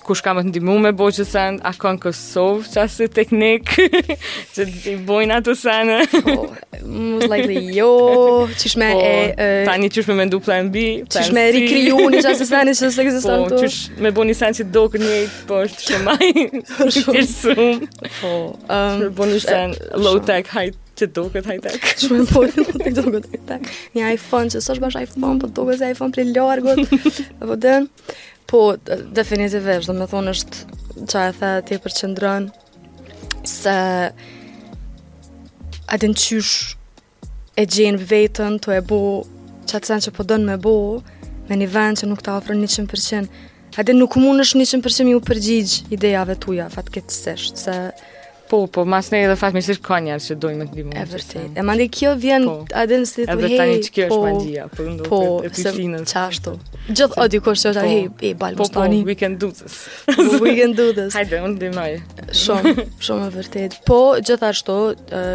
[0.06, 3.74] ku shka me të ndimu me bo që sen, a në Kosovë që asë teknik,
[4.54, 5.92] që të i bojnë ato sen.
[6.28, 6.52] Po,
[6.86, 7.90] most likely jo,
[8.54, 9.18] që shme po, e...
[9.34, 12.22] Uh, tani që shme me ndu plan B, plan po, Që shme e rikriju një
[12.22, 13.60] që asë sen, që asë e këzistan të.
[13.66, 15.20] që shme bo një sen që do këtë një,
[15.52, 17.28] po, që shme maj, që shumë.
[18.22, 18.36] Po,
[18.70, 21.92] që shme sen, low tech, high që duket high tech.
[22.04, 22.66] Shumë po të
[23.00, 23.72] duket high tech.
[23.96, 26.82] Një iPhone, që s'është bash iPhone, po duket se iPhone prej largut.
[27.42, 27.90] Apo den.
[28.50, 28.64] Po
[29.18, 30.80] definitivisht, do më thonë është
[31.12, 32.50] çfarë tha ti për qendrën
[33.46, 33.76] se
[35.94, 36.76] a den çysh
[37.62, 39.00] e gjën veten to e bo
[39.70, 40.76] çatë sen që po dën me bo
[41.50, 43.30] në një vend që nuk të ofron 100%.
[43.76, 47.80] A den nuk mund është 100% mi u përgjigj idejave tuja, fatke të seshtë, se...
[48.50, 50.92] Po, po, mas ne edhe fatë mishtë ka njerë që dojnë me të dimu.
[50.94, 51.46] E vërtet.
[51.58, 52.54] E mandi kjo vjen po.
[52.82, 53.38] adin si të hej.
[53.38, 55.72] Edhe tani që kjo është po, Po, po, se
[56.12, 56.54] qashtu.
[56.92, 59.00] Gjithë o dikur që është hej, e balë mështë tani.
[59.00, 59.80] Po, po, we can do this.
[60.14, 61.18] po, we can do this.
[61.18, 61.98] Hajde, unë dimaj.
[62.44, 63.80] shumë, shumë e vërtet.
[63.90, 65.34] Po, gjithashtu, uh,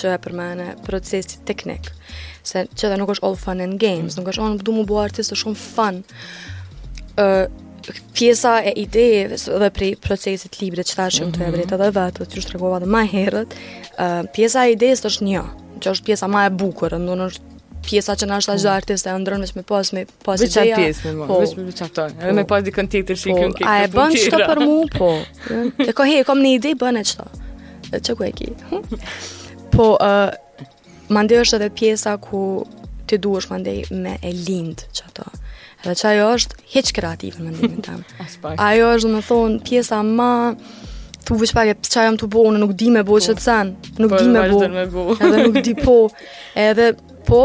[0.00, 1.92] që e përmene procesi teknik.
[2.46, 4.22] Se që dhe nuk është all fun and games, mm.
[4.22, 6.00] nuk është onë oh, du mu bu artistë shumë fun.
[7.20, 7.44] Uh,
[8.14, 11.36] pjesa e ideve dhe prej procesit libre që thashë mm -hmm.
[11.36, 13.54] të vebrit edhe vetë, që është regova dhe ma herët,
[13.98, 15.42] uh, pjesa e ideve është një,
[15.80, 17.40] që është pjesa ma e bukur, ndo në është
[17.88, 18.74] pjesa që na është ashtu po.
[18.76, 20.76] artistë e veç me pas me pas ideja.
[20.76, 22.48] Vetë pjesë më, vetëm vetë Edhe me po.
[22.48, 23.56] pas di tjetër shikën po.
[23.58, 23.68] këtu.
[23.72, 24.86] A e bën çka për mua?
[24.98, 25.10] Po.
[25.88, 27.24] E ko kom një ide bën e çto.
[28.06, 28.48] që ku e ki?
[28.70, 28.80] Hm?
[29.74, 30.32] Po, ë uh,
[31.14, 32.66] mandej është edhe pjesa ku
[33.06, 35.24] ti duhesh mandej me e lind çato.
[35.86, 38.26] Dhe që ajo është heq kreative më ndimin tëmë,
[38.68, 40.30] Ajo është dhe me thonë pjesa ma
[41.26, 43.16] Tu vëqë pak e për që ajo më të bo Në nuk di me bo
[43.18, 43.22] po.
[43.26, 43.70] që të sen
[44.02, 45.04] Nuk po, di me bo, me bo.
[45.16, 45.96] Edhe nuk di po
[46.68, 46.88] Edhe
[47.28, 47.40] po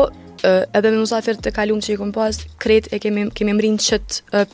[0.45, 4.01] Edhe me nësafir të kalum që i kom pas Kret e kemi, kemi mërin që
[4.05, 4.45] të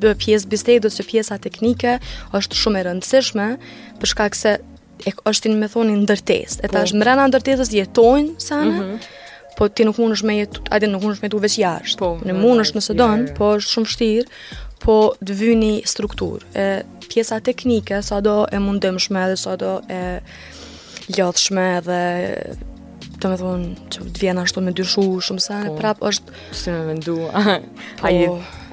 [0.00, 1.98] bë pjesë bistej Do që pjesa teknike
[2.40, 3.48] është shumë e rëndësishme
[4.00, 4.54] Përshka këse
[5.04, 6.74] E është ti në me thoni ndërtes E po.
[6.78, 9.04] ta është mrena ndërtesës jetojnë sene, mm -hmm
[9.56, 11.98] po ti nuk mundesh me jetu, a nuk mundesh me jetu veç jashtë.
[12.02, 14.26] Po, ne mundesh nëse do, po është shumë vështirë,
[14.84, 16.50] po të vyni strukturë.
[16.58, 16.66] E
[17.06, 20.02] pjesa teknike sado e mundëmshme edhe sado e
[21.18, 22.60] lodhshme edhe të
[23.22, 26.80] të thonë që të vjen ashtu me dyshu shumë sa po, prap është si më
[26.80, 27.30] me mendua.
[28.00, 28.20] Po, Ai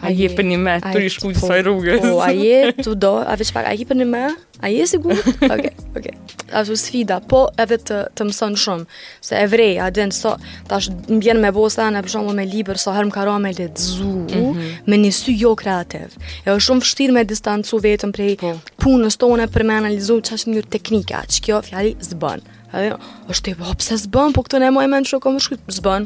[0.02, 2.00] A je për një me, po, i të saj rrugës.
[2.02, 4.88] Po, a je, të do, a veç pak, a je për një me, a je
[4.90, 5.14] sigur?
[5.46, 6.14] Oke, oke.
[6.58, 8.86] A shu sfida, po edhe të, të mësën shumë,
[9.24, 10.34] se e vrej, a dhe nësë,
[10.72, 13.10] ta shë në bjenë me bo sa në për shumë me liber, sa so herë
[13.12, 14.72] më karo me le të zu, mm -hmm.
[14.90, 16.18] me një sy jo kreativ.
[16.48, 18.56] E o shumë fështir me distancu vetëm prej po.
[18.78, 22.48] punës tonë e për me analizu që është njërë teknika, që kjo fjalli bënë.
[22.74, 22.96] Edhe
[23.32, 26.06] është i vop se s'bën, po këtu ne po më mend shoku më shkruaj s'bën.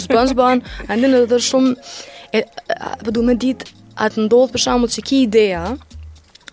[0.00, 0.62] S'bën, s'bën.
[0.94, 1.74] Ende në të shumë
[2.38, 2.42] e
[3.02, 3.68] po duhet më ditë
[4.06, 5.62] atë ndodh për shkakun se ki ideja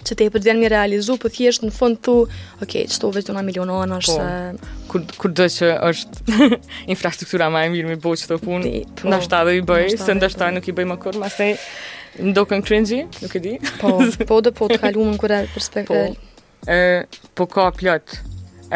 [0.06, 2.14] që te e përdjen mi realizu, për po thjesht në fund thu,
[2.62, 4.74] ok, që të uveç do nga milionon është po, se...
[4.92, 6.50] Kur, kur dhe që është
[6.94, 10.14] infrastruktura ma e mirë mi bo që të punë, po, në shta i bëj, se
[10.20, 11.50] në shta nuk i bëj më kur, mas ne
[12.36, 13.56] ndokën cringy, nuk e di.
[13.82, 13.96] Po,
[14.30, 16.06] po dhe po të kalumë në kure perspektive.
[16.68, 16.76] Po,
[17.42, 18.22] po ka pjatë,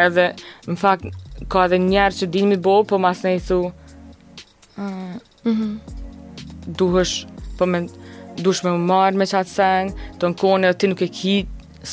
[0.06, 0.26] edhe
[0.68, 1.08] në fakt
[1.52, 3.60] ka edhe njerë që dinë mi bo po mas ne i thu
[4.76, 5.70] mhm.
[6.80, 7.24] duhesh
[7.58, 7.84] po me
[8.40, 11.36] duhesh me umar me qatë sen të në kone ti nuk e ki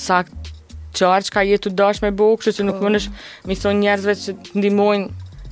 [0.02, 0.52] sakt
[0.98, 2.88] qarë që ka jetu dash me bo kështë që nuk po.
[2.88, 3.08] mënësh
[3.50, 5.08] mi thon njerëzve që të ndimojnë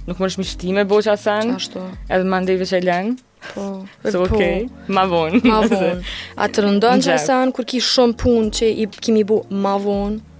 [0.07, 3.61] nuk mënësh mi shti me bo qatë sen edhe ma ndihve që e lenë Po,
[4.01, 5.99] so, po, ok, ma vonë Ma vonë
[6.41, 9.75] A të rëndon që e sanë, kur ki shumë punë që i kimi bu ma
[9.83, 10.34] vonë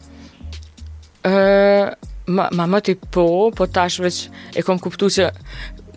[1.26, 4.18] ma, ma më të po, po tash veç
[4.58, 5.30] e kom kuptu që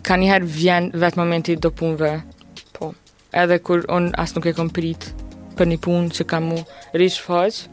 [0.05, 2.13] ka njëherë vjen vetë momenti do punve.
[2.77, 2.93] Po.
[3.35, 5.11] Edhe kur unë asë nuk e kom prit
[5.59, 6.61] për një pun që kam mu
[6.97, 7.67] rishë faqë,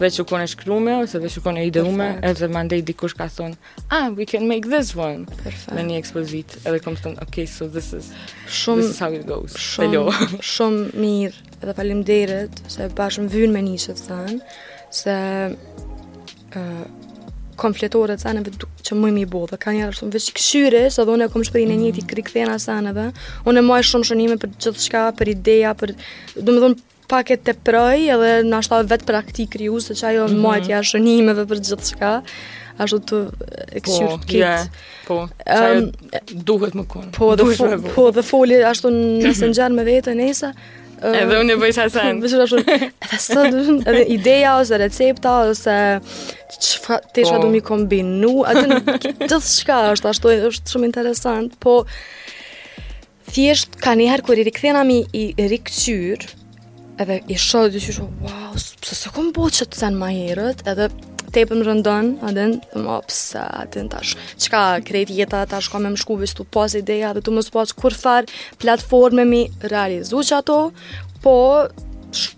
[0.00, 2.26] veç u kone shkrume, ose veç u kone ideume, Perfect.
[2.42, 3.56] edhe mandej ndej dikush ka thonë,
[3.92, 5.70] ah, we can make this one, Perfect.
[5.76, 8.08] me një ekspozit, edhe kom thonë, ok, so this is,
[8.48, 9.52] shum, this is how it goes.
[9.60, 14.40] Shumë, shumë mirë, edhe falim derit, se bashkë më vynë me një që të thënë,
[15.04, 15.18] se
[17.60, 18.52] konfletore të sanëve
[18.86, 19.58] që mëjmë i bodhe.
[19.60, 22.10] Ka njërë shumë veç i këshyre, së dhone e kom shpëri në njëti mhm.
[22.12, 23.08] kri këthena sanëve.
[23.48, 25.92] Unë e maj shumë shënime për gjithë shka, për ideja, për...
[26.38, 29.96] Dhe më dhonë pak e të prëj, edhe në ashtu të vetë praktik kriju, se
[29.98, 30.40] që ajo mhm.
[30.46, 32.14] maj të jashtë shënimeve për gjithë shka.
[32.80, 34.82] Ashtu të e po, këshyre të kitë.
[35.10, 35.86] Po, që ajo
[36.48, 37.12] duhet më konë.
[37.18, 40.54] Po, dhe po, foli ashtu nëse nësë në gjerë me vetë, nëjse,
[41.00, 42.18] Edhe unë e bëj sasen.
[42.20, 43.76] Më shumë shumë.
[43.88, 45.76] Edhe të ideja ose recepta ose
[46.56, 48.42] qëfa të du mi kombinu.
[48.50, 51.56] Edhe në shka është, ashtu është shumë interesant.
[51.64, 51.80] Po,
[53.32, 56.28] thjesht ka herë kër i rikëthena mi i rikthyr,
[57.00, 60.12] edhe i shoh dhe shoh, shumë, wow, pse se kom çet që të sen më
[60.18, 60.90] herët, edhe
[61.30, 64.14] te më rëndon, adin, dhe më ops, adin tash,
[64.44, 67.74] qka krejt jeta tash, ka me më shku vështu pas ideja dhe të më spas
[67.76, 68.28] kur far
[68.60, 70.58] platforme mi realizu që ato,
[71.24, 71.34] po,
[72.10, 72.34] sh,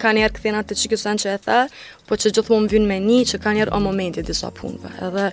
[0.00, 1.60] ka njerë këthina të qikë që e the,
[2.08, 5.28] po që gjithë më vynë me një, që ka njerë o momentit disa punëve, edhe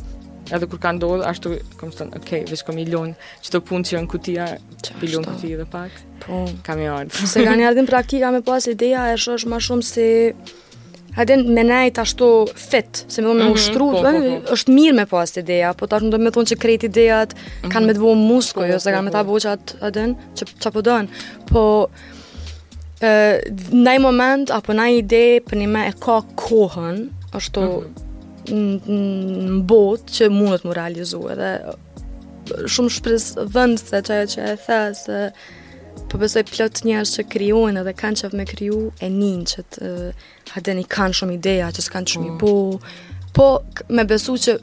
[0.55, 3.63] edhe kur ka ndodhë, ashtu kom stënë, okej, okay, vish kom i lonë, që të
[3.69, 4.47] punë që janë kutia,
[4.95, 6.43] i lonë kutia dhe pak, po.
[6.65, 7.27] kam i ardhë.
[7.33, 10.09] se ka një ardhën praktika me pas ideja, e shosh ma shumë se...
[11.17, 14.03] Hajde me nejt ashtu fit, se me do me mm -hmm, ushtru, po, po,
[14.45, 14.53] po.
[14.55, 17.35] është mirë me pas ideja, po tash më do me thonë që krejt idejat, mm
[17.37, 17.71] -hmm.
[17.73, 19.89] kanë me të buon muskoj, po, ose jo, po, kanë po, me ta buqat, po.
[20.37, 20.81] që, që po
[21.51, 21.63] po
[22.99, 26.97] Në një moment apo në ide për një me e ka kohën
[27.39, 27.61] është të
[28.49, 28.73] mhm.
[28.79, 31.51] në bot që mundet më realizu edhe
[32.73, 35.19] shumë shpris vëndë se që e që e the se
[36.11, 39.87] përbësoj po plot njërës që kryuën edhe kanë që me kryu e njën që të
[39.87, 42.37] uh, hadeni kanë shumë ideja që s'kanë shumë i mm.
[42.39, 42.79] bu,
[43.37, 43.47] po
[43.95, 44.57] me besu që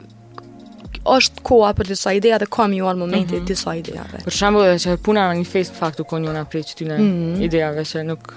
[1.07, 3.47] është koha për disa ideja dhe kam juar momentin mm -hmm.
[3.47, 4.19] disa idejave.
[4.25, 6.97] Për shembull, dhe që puna në një fest faktu ku njona prej që ty në
[7.01, 7.43] mm -hmm.
[7.43, 8.33] idejave që nuk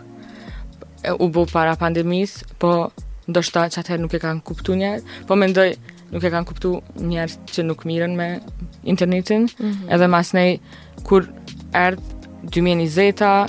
[1.25, 2.91] u bu para pandemis, po
[3.27, 5.73] ndoshta që atëherë nuk e kanë kuptu njerë, po mendoj
[6.11, 8.41] nuk e kanë kuptu njerë që nuk mirën me
[8.85, 9.95] internetin, mm -hmm.
[9.95, 10.59] edhe mas nej
[11.03, 11.27] kur
[11.75, 12.03] erdë
[12.51, 13.47] 2020-a,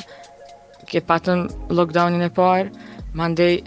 [0.90, 2.70] ke patën lockdownin e parë,
[3.14, 3.64] mandej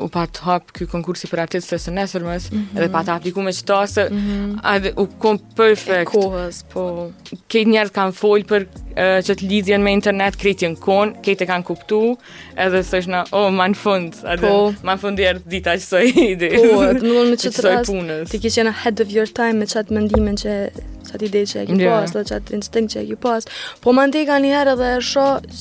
[0.00, 2.78] u pa të hapë këj konkursi për artistë së nesërmës, mm -hmm.
[2.78, 4.60] edhe pa të apliku me qëta se mm -hmm.
[4.62, 5.98] adhe, u kom perfect.
[5.98, 7.12] E kohës, po.
[7.52, 11.42] Kejtë njerët kanë folë për uh, që të lidhjen me internet, kejtë jenë konë, kejtë
[11.42, 12.16] e kanë kuptu,
[12.56, 14.72] edhe së është na, o, oh, ma në fund, adhe, po.
[14.82, 16.00] ma në fund jertë dita që
[16.32, 16.48] ide.
[16.56, 17.90] Po, të më në që të rast,
[18.32, 20.68] të kishë jenë ahead of your time me qatë mendimin që
[21.12, 22.00] qatë ide që e ki yeah.
[22.00, 23.44] pas, dhe qatë instinkt që e ki pas,
[23.84, 25.00] po ma ndika herë edhe e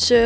[0.04, 0.26] që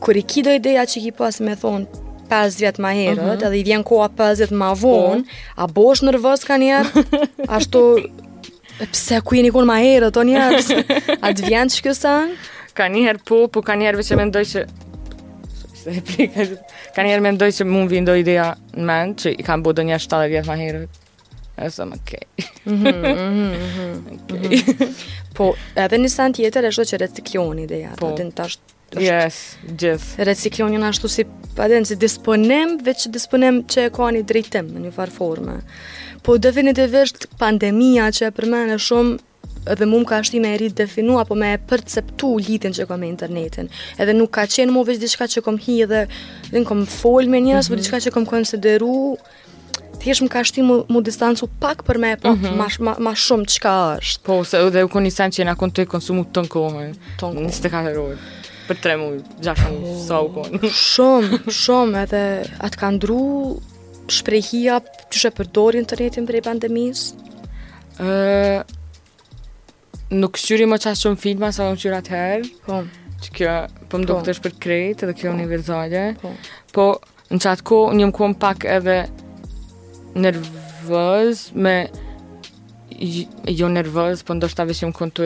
[0.00, 1.86] kur i ki ideja që ki pas me thonë,
[2.28, 3.32] 5 vjetë ma herët, uh mhm.
[3.34, 3.46] -huh.
[3.50, 5.62] edhe i vjen koha 5 vjetë ma vonë, po.
[5.62, 7.04] a bosh në rëvës ka njerë,
[7.58, 7.82] ashtu,
[8.80, 10.70] pëse ku jeni një kunë ma herët, o njerës,
[11.20, 12.36] a të vjen që kësë anë?
[12.76, 14.66] Ka njerë po, po ka njerëve që mendoj që,
[15.82, 16.46] se e plika,
[16.94, 20.28] ka njerë që mu më vindoj ideja në mend që i kanë bodo njerë 7
[20.30, 20.92] vjetë ma herët,
[21.56, 22.26] e së më kej.
[22.64, 23.28] Mhm,
[23.66, 24.94] mhm,
[25.34, 28.08] po, edhe një sanë tjetër, e shdo që reciklion ideja, po.
[28.08, 29.04] të të të të të është.
[29.04, 29.38] Yes,
[29.80, 30.24] gjithë.
[30.30, 31.24] Reciklonin ashtu si
[31.56, 35.58] padem se si disponem, veç disponem që e kanë drejtim në një far formë.
[36.26, 39.16] Po devenë të vërt pandemia që e përmend shumë
[39.72, 43.02] edhe mu më ka shti me rritë definu, apo me e përceptu litin që kom
[43.02, 43.68] e internetin.
[43.98, 46.04] Edhe nuk ka qenë mu vështë diçka që kom hi edhe
[46.52, 47.90] dhe në kom fol me njës, mm -hmm.
[47.94, 49.16] për që kom konsideru,
[50.00, 52.58] thjesht më ka shti mu, mu distancu pak për me pak, mm -hmm.
[52.58, 54.22] ma, ma, ma shumë qka është.
[54.26, 56.90] Po, se, edhe u koni sen që e nga kon të konsumu të në komën.
[57.18, 57.90] Të në komën.
[57.90, 58.16] Në
[58.66, 59.18] për tre muj,
[59.54, 59.86] oh.
[60.04, 60.60] sa u konë.
[60.90, 62.22] shumë, shumë, edhe
[62.66, 63.22] atë ka ndru
[64.12, 64.76] shprejhia
[65.10, 67.06] që shë përdori internetin për pandemisë?
[67.16, 68.02] pandemis?
[68.02, 68.04] E,
[70.22, 72.46] nuk shqyri më qasë shumë filma, sa nuk qyri atëherë.
[72.66, 72.74] Po.
[73.26, 73.52] Që kjo,
[73.90, 74.16] po më do po.
[74.22, 75.32] këtë është për krejtë edhe kjo po.
[75.38, 76.04] universale.
[76.22, 76.30] Po.
[76.76, 76.84] Po,
[77.32, 78.98] në qatë ko, njëm më pak edhe
[80.24, 81.34] nervëz
[81.66, 81.76] me
[82.96, 83.24] jo,
[83.60, 85.22] jo nervëz, po ndoshta veshim kontu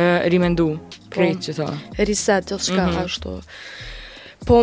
[0.00, 1.10] rimendu po.
[1.10, 3.04] krejt po, që ta Reset o jo, shka mm -hmm.
[3.04, 3.40] ashtu
[4.44, 4.56] Po,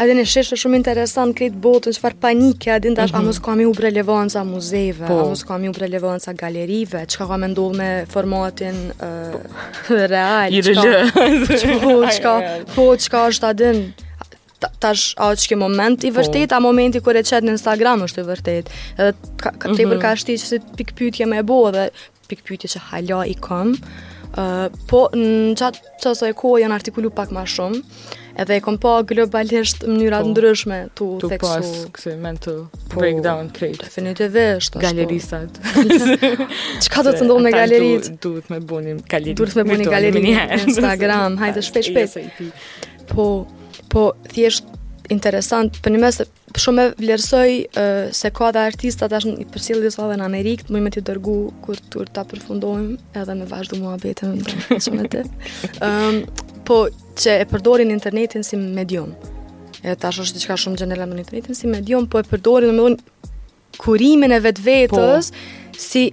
[0.00, 3.18] edhe në sheshtë shumë interesant krejt botën, që farë panike, edhe në tash, mm -hmm.
[3.18, 3.26] a mhm.
[3.26, 5.14] mos kam ju prelevojnë sa muzeve, po.
[5.20, 9.94] a mos kam ju prelevojnë sa galerive, që ka ka me ndohë me formatin po.
[9.94, 11.20] real, që ka,
[11.80, 12.34] po, që ka,
[12.74, 13.82] po, që ka është edhe në
[14.80, 16.20] tash, a që moment i po.
[16.20, 16.54] vërtet, po.
[16.56, 18.66] a moment i kër e qëtë në Instagram është i vërtet,
[18.98, 19.12] edhe
[19.42, 20.00] ka, e për mhm.
[20.00, 21.88] ka shti që si pikpytje me bo, dhe
[22.28, 23.74] pikpytje që hala i kom,
[24.90, 27.80] po në qatë që ose e kohë janë artikulu pak ma shumë
[28.42, 30.28] edhe e kom po globalisht mënyra po.
[30.30, 31.38] ndryshme tu teksu.
[31.40, 32.58] Tu pas kësi mental
[32.90, 33.80] po, breakdown krejt.
[33.86, 34.76] Definitivisht.
[34.82, 35.56] Galerisat.
[35.72, 38.10] Qka do të ndohë me galerit?
[38.20, 39.40] Duhet me buni galerit.
[39.40, 40.28] Duhet me buni galerit.
[40.66, 43.04] Instagram, hajtë shpesh, jo, shpesh.
[43.14, 43.28] Po,
[43.88, 44.68] po, thjesht
[45.10, 46.18] interesant për një mes
[46.62, 47.84] shumë e vlerësoj uh,
[48.14, 51.36] se ka dhe artista tash i përsilë disa edhe në Amerikë, më me të dërgu
[51.64, 55.24] kur tur ta përfundojmë edhe me vazhdu muhabetin në të.
[55.24, 56.20] Ëm um,
[56.66, 56.80] po
[57.20, 59.12] që e përdorin internetin si medium.
[59.86, 64.32] E tash është diçka shumë gjenerale në internetin si medium, po e përdorin domethënë kurimin
[64.32, 65.42] e vetvetes po.
[65.78, 66.08] si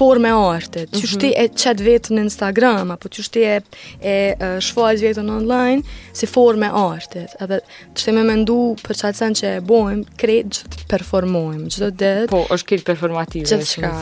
[0.00, 1.06] forme arte, mhm.
[1.06, 3.56] që ti e qet vetën në Instagram, apo që është e,
[4.00, 4.16] e
[4.64, 5.82] shfaq vetën online,
[6.16, 7.26] si forme arte.
[7.44, 7.58] Edhe
[7.90, 12.12] që shti me mendu për qatë sen që e bojmë, krej që performojmë, që të
[12.32, 13.48] Po, është kejt performative.
[13.50, 13.92] Që të shka.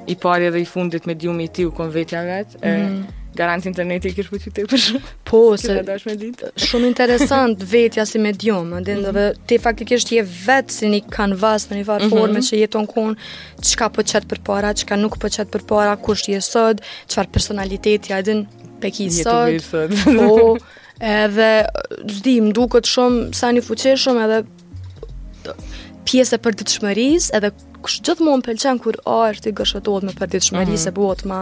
[0.09, 2.99] i pari edhe i fundit me djumi ti u kon vetja vetë mm
[3.35, 5.11] garanti interneti i kishë përqyte për shumë.
[5.29, 5.77] Po, se
[6.67, 9.11] shumë interesant vetja si medium, mm -hmm.
[9.15, 12.17] dhe te faktikisht je vetë si një kanvas për një farë mm -hmm.
[12.19, 13.15] forme që jeton kun,
[13.61, 16.77] qka po qëtë për para, qka nuk po qëtë për para, kusht je sot,
[17.09, 18.45] qëfar personaliteti, a edhe në
[18.81, 20.03] peki sot, sëdë.
[20.29, 20.57] po,
[20.99, 21.51] edhe
[22.17, 24.39] zdi, më duket shumë sa një fuqe shumë edhe
[26.05, 27.49] pjese për të të shmëris, edhe
[27.83, 31.25] më gjithmonë pëlqen kur arti gëshëtohet me për të mm -hmm.
[31.27, 31.41] ma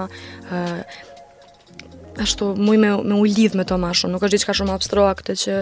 [2.22, 5.60] ashtu muj me, me u lidh me Tomashu, nuk është diçka shumë abstrakte që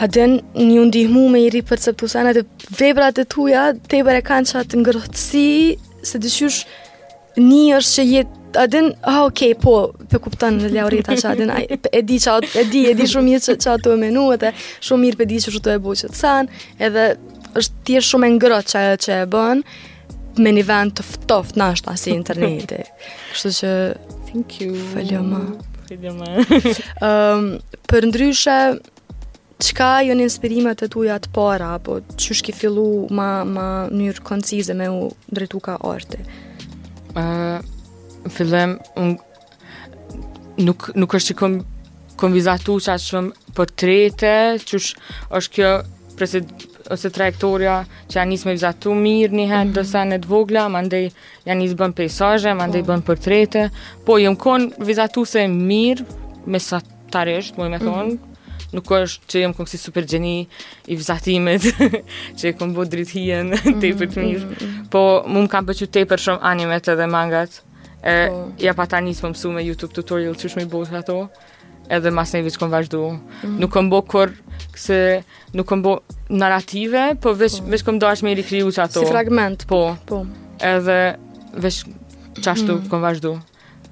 [0.01, 2.45] A den një undihmu me i ri përceptu sanat e
[2.79, 5.51] vebrat e tuja, te bere kanë qatë ngrotësi
[6.07, 6.63] se dyshysh
[7.39, 9.73] një është që jetë a din, ah, ok, po,
[10.11, 12.93] pe po kupton në Laurita që a din, e di që atë, e di, e
[12.99, 15.53] di shumë mirë që, që atë të e menuat, e shumë mirë pe di që
[15.55, 17.07] shumë të e bojë që sanë, edhe
[17.63, 19.65] është tjesh shumë e ngrot që që e bën,
[20.45, 22.83] me një vend të ftoft në ashtë interneti.
[23.33, 23.73] Kështu që...
[24.33, 24.77] Thank you.
[24.93, 25.33] Faleminderit.
[25.33, 25.43] ma.
[25.89, 27.11] Falja ma.
[27.33, 27.49] um,
[27.89, 28.55] për ndryshe,
[29.71, 34.25] qka jo një inspirimet të tuja të para, apo që shki fillu ma, ma njërë
[34.27, 36.19] koncize me u drejtu ka arte?
[37.13, 37.61] Uh,
[38.33, 40.19] fillem, unë
[40.67, 41.55] nuk, nuk është që kom,
[42.21, 44.33] kom vizatu që atë shumë për trete,
[44.65, 44.83] që
[45.39, 45.71] është kjo
[46.19, 46.43] prese,
[46.93, 47.77] ose trajektoria
[48.09, 49.77] që janë njësë me vizatu mirë njëherë, mm -hmm.
[49.83, 51.07] dësa në të vogla, ma ndëj
[51.49, 52.93] janë njësë bën pejsaje, ma ndëj po.
[52.93, 53.71] bën për trete,
[54.07, 56.05] po jëmë konë vizatu se mirë,
[56.47, 56.83] me sa të
[57.13, 58.32] të të të të të
[58.77, 60.35] nuk është që jam kongsi super gjeni
[60.91, 61.67] i vizatimet,
[62.39, 64.47] që e këmë bo hien, të i për të mirë.
[64.47, 64.87] Mhm, mhm.
[64.93, 67.61] Po, mu më kam përqy të i për shumë animet edhe mangat.
[68.03, 68.47] E, oh.
[68.59, 71.19] Ja pa ta njësë më mësu me YouTube tutorial që shmi bëtë ato,
[71.93, 73.03] edhe mas ne që këmë vazhdu.
[73.45, 74.33] Mm Nuk këmë bo kur,
[74.75, 74.97] këse
[75.55, 75.99] nuk këmë bo
[76.33, 77.71] narrative, po veç, po.
[77.75, 79.05] veç këmë do ashtë me i rikriju që ato.
[79.05, 79.69] Si fragment.
[79.71, 80.23] Po, po.
[80.67, 80.99] edhe
[81.61, 81.85] veç
[82.41, 82.91] qashtu mm -hmm.
[82.91, 83.37] këmë vazhdu.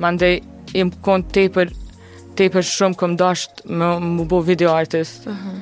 [0.02, 0.40] Mandej,
[0.74, 1.68] jem kon të i për
[2.40, 5.26] tepër shumë këm dasht më, më bu video artist.
[5.28, 5.60] Uh -huh.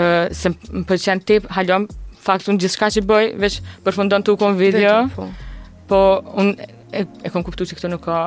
[0.00, 1.88] uh, se më përqen tepër, halom,
[2.26, 3.54] fakt unë gjithë shka që bëj, veç
[3.84, 5.24] përfundon të u kom video, po.
[5.90, 6.00] po
[6.42, 8.18] unë e, e kom kuptu që këto nuk ka,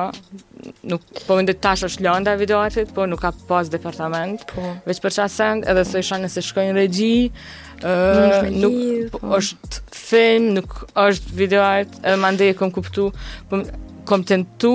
[0.90, 4.62] nuk, po më tash është lënda video artist, po nuk ka pas departament, po.
[4.90, 7.30] veç për qasend, edhe së isha nëse shkojnë regji,
[7.76, 9.18] Uh, nuk, nuk po.
[9.20, 9.30] po.
[9.38, 9.80] është
[10.10, 10.70] film, nuk
[11.06, 13.10] është video art, edhe më ndej e kom kuptu,
[13.50, 13.54] po,
[14.08, 14.74] kom tentu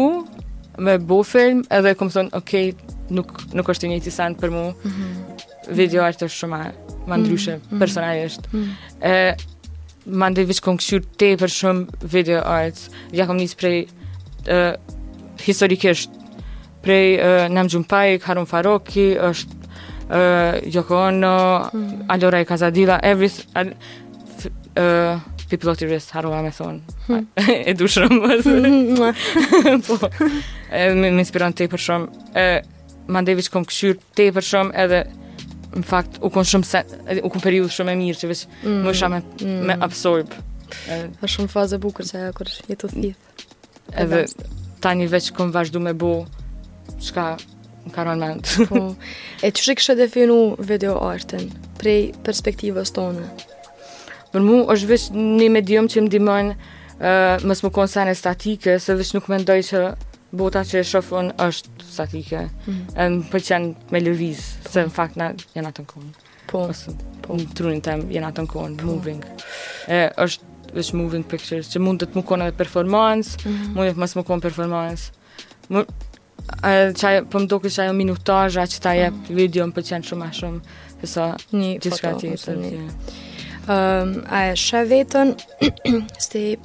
[0.86, 4.72] me bo film, edhe kom thonë, okej, okay, nuk nuk është i njëjti për mua.
[4.72, 5.76] Mm -hmm.
[5.76, 7.02] Video art është shumë mhm.
[7.02, 7.12] Mhm.
[7.12, 7.80] më ndryshe mm -hmm.
[7.80, 8.42] personalisht.
[8.52, 8.74] Mm -hmm.
[9.02, 9.36] E
[10.06, 12.90] mande vetë kom kshur te për shumë video art.
[13.14, 13.86] Ja kam nis prej
[14.48, 14.76] e,
[15.46, 16.10] historikisht
[16.84, 19.54] prej uh, Namjoon Park, Harun Faroki, është
[20.10, 22.10] uh, Yoko Ono, mm.
[22.10, 23.72] Alora e Kazadila, Evris, uh,
[25.50, 27.28] People of the Rest, Harua me thonë, mm.
[27.70, 28.42] e du shumë,
[29.88, 30.10] po,
[30.74, 32.08] e më inspiron për shumë,
[32.44, 32.68] uh,
[33.12, 35.02] ma që kom këshyrë te për shumë edhe
[35.72, 38.42] në fakt u kon shumë sen, edhe, u kon periud shumë e mirë që veç
[38.64, 38.80] mm.
[38.86, 39.62] më isha me, mm.
[39.70, 40.34] me absorb
[41.20, 43.48] është shumë faze bukër që e kur jetu thith
[44.00, 44.24] Edhe
[44.84, 46.12] ta një veç kom vazhdu me bo
[47.04, 47.26] shka
[47.88, 48.32] në karon me
[48.70, 48.84] po,
[49.44, 50.38] E që shri kështë definu
[50.70, 51.50] video artën
[51.82, 53.26] prej perspektivës tonë
[54.32, 58.16] Për mu është veç një medium që më dimon uh, mësë më konë sa në
[58.16, 59.82] statike, se veç nuk me ndoj që
[60.32, 61.02] bota që e
[61.48, 62.42] është satike.
[62.42, 63.16] Mm -hmm.
[63.16, 64.70] Um, për me lëviz, po.
[64.72, 66.14] se në fakt na janë atë në kohën.
[66.52, 66.58] Po.
[66.70, 67.34] Ose, po.
[67.38, 68.66] Në trunin tem janë atë në po.
[68.86, 69.22] moving.
[69.88, 73.76] E, është veç moving pictures, që mund të të mukon edhe performance, mm -hmm.
[73.76, 75.12] mund të mësë mukon performance.
[75.70, 75.86] Më,
[76.64, 79.72] ai çaj për më doke që ajo po minutajra që ta jep mm video më
[79.74, 80.60] për që shumë a shumë,
[81.02, 82.28] se sa një gjithka ti.
[83.74, 84.10] Um,
[84.66, 85.30] shë vetën,
[86.28, 86.58] si,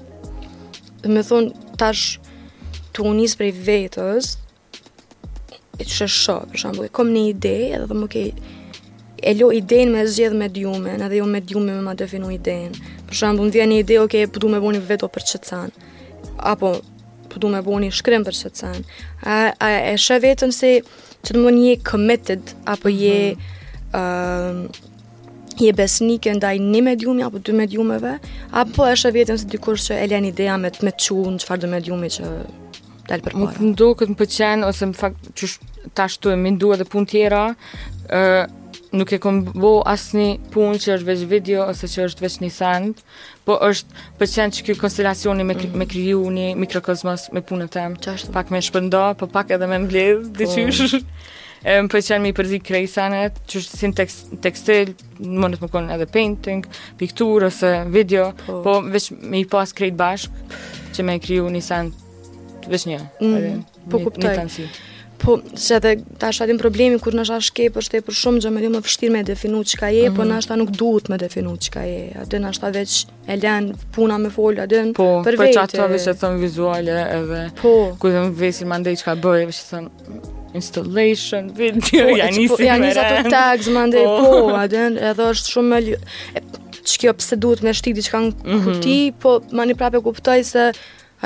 [1.14, 1.48] me thonë,
[1.78, 2.04] tash
[3.04, 4.32] unis prej vetës,
[5.76, 8.28] e që shë për shambu, e kom një ide, edhe dhe më kej,
[9.26, 12.80] e lo idejnë me zgjedh me djumen, edhe jo me djumen me ma definu idejnë.
[13.10, 15.26] Për shambu, më vjen një ide, okej, okay, përdu po me bo një veto për
[15.32, 15.74] qëtësan,
[16.38, 16.72] apo
[17.32, 18.82] përdu po me bo një shkrim për qëtësan.
[19.26, 20.72] A, a, e shë vetën se
[21.26, 23.18] që të më një committed, apo je,
[23.92, 24.84] mm uh,
[25.56, 28.18] je besnike ndaj një mediumi apo dy mediumeve,
[28.60, 31.64] apo e shë vetën se dikur që e lën ideja me të me qunë, qëfar
[31.72, 32.26] mediumi që
[33.10, 33.54] dalë për para.
[33.66, 35.50] Më do këtë më pëqen, ose më fakt, që
[35.98, 37.44] tash të më ndo edhe pun tjera,
[38.06, 38.46] e,
[38.96, 42.36] nuk e kom bo asë një pun që është veç video, ose që është veç
[42.42, 43.02] një send,
[43.46, 45.72] po është pëqen që kjo konstelacioni me, mm.
[45.74, 45.88] me mhm.
[45.92, 48.32] kriju një mikrokosmos me punën tem, Qashtu.
[48.34, 50.36] pak me shpënda, po pak edhe me mbledh, po.
[50.42, 51.00] diqysh.
[51.66, 56.62] Më përqenë mi përzi krejsanet, që është sin tekst, tekstil, mundet më konë edhe painting,
[57.00, 60.54] pikturë ose video, po, po veç me i pas krejt bashk,
[60.94, 62.05] që me kriju një sanë
[62.66, 63.00] vetë vetë një.
[63.22, 64.68] Mm, po kuptoj.
[65.16, 68.50] Po, se edhe ta është atin problemi kur nësha shkej është e për shumë gjë
[68.52, 70.16] me dhe jo më fështir me definu që ka je, mm -hmm.
[70.18, 70.34] po mhm.
[70.34, 72.02] nështa nuk duhet me definu që ka je.
[72.10, 72.92] atë Atin nështa veç
[73.28, 75.36] e len puna me folja, atin po, për vejtë.
[75.36, 78.76] Po, për qatë të veç e thëmë vizuale edhe po, ku dhe më vesin më
[78.80, 79.88] ndej që ka bëj, veç e thëmë
[80.60, 82.94] installation, video, po, janë po, nisi po, me rëmë.
[83.12, 85.96] Janë tags më ndej, po, po atin edhe është shumë me lë...
[86.90, 88.64] që kjo pëse duhet me shtik diqka në mm -hmm.
[88.64, 90.64] kuti, po ma një kuptoj se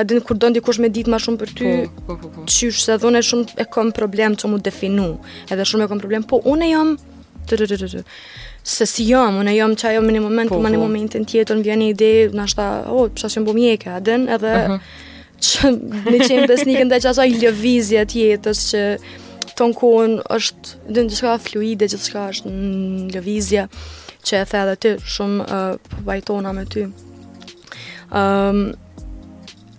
[0.01, 1.71] a din kur don dikush me ditë më shumë për ty.
[1.85, 2.29] Po, po, po.
[2.39, 2.45] po.
[2.49, 5.11] Qysh se dhunë shumë e kam problem të mu definu.
[5.53, 6.97] Edhe shumë e kam problem, po unë jam
[8.63, 10.63] Se si jam, unë jam që ajo më një moment, po, po.
[10.63, 13.55] më një momentin tjetër, në vjen një ide, në ashta, o, oh, pësha që bu
[13.57, 14.93] mjeka a din, edhe uh -huh.
[15.47, 15.71] që
[16.11, 18.83] në qenë besnikën dhe që asaj lëvizje tjetës që
[19.61, 23.63] tonë kohën është, dhe në gjithka fluide, shka është në mm, lëvizje,
[24.27, 26.83] që e the edhe ty, shumë uh, vajtona me ty.
[28.19, 28.61] Um,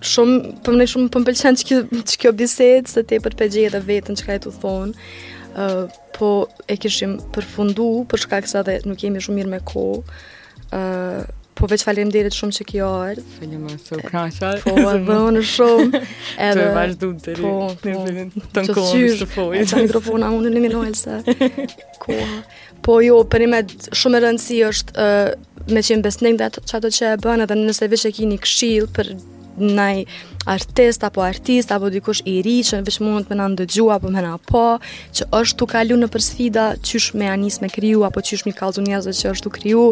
[0.02, 1.80] shumë për po më shumë për po pëlqen që,
[2.12, 5.06] që kjo bisedë se te për përgjej dhe vetën çka e të thonë
[5.62, 6.30] uh, po
[6.72, 11.22] e kishim përfundu për shka kësa dhe nuk jemi shumë mirë me ko uh,
[11.60, 15.18] po veç falem derit shumë që kjo ardhë se një më së krasha po dhe
[15.20, 16.02] unë shumë
[16.40, 20.64] Që e vazhdu të rinë të në kohë të fojë e të mikrofona unë në
[20.66, 21.20] minu elsa
[22.86, 23.62] po jo për një
[24.02, 25.08] shumë rëndësi është
[25.70, 29.14] me qenë besnik dhe ato që e bënë edhe nëse vishë e kini këshil për
[29.60, 30.06] nëj
[30.50, 34.24] artist apo artist apo dikush i ri që veç mund të në ndan apo më
[34.24, 34.62] na po
[35.16, 38.52] që është tu kalu në për sfida çysh me anis me kriju apo çysh me
[38.54, 39.84] kallzonjes që është tu kriju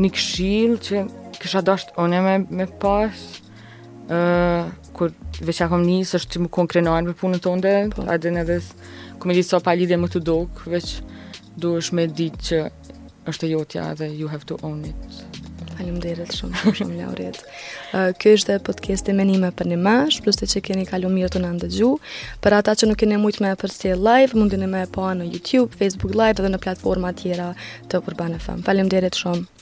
[0.00, 1.02] një këshilë që
[1.40, 3.10] kësha dashtë one me, me pas,
[4.06, 8.06] kur veç akom nis është ti më konkrenoj me punën tonde, po.
[8.06, 11.00] a dhe ne vetë komi di so pa lidhje më të dog, veç
[11.56, 12.58] duhesh me ditë që
[13.32, 15.18] është e jotja dhe you have to own it.
[15.76, 17.40] Faleminderit shumë shumë, shumë Lauret.
[18.16, 21.34] Ky është edhe podcasti me nime për ne mash, plus të që keni kaluar mirë
[21.36, 21.90] tonë në dëgju.
[22.44, 25.28] Për ata që nuk keni mujt më për si live, mundini më e po në
[25.34, 27.50] YouTube, Facebook Live dhe në platforma të tjera
[27.92, 28.64] të Urban FM.
[28.64, 29.55] Faleminderit shumë.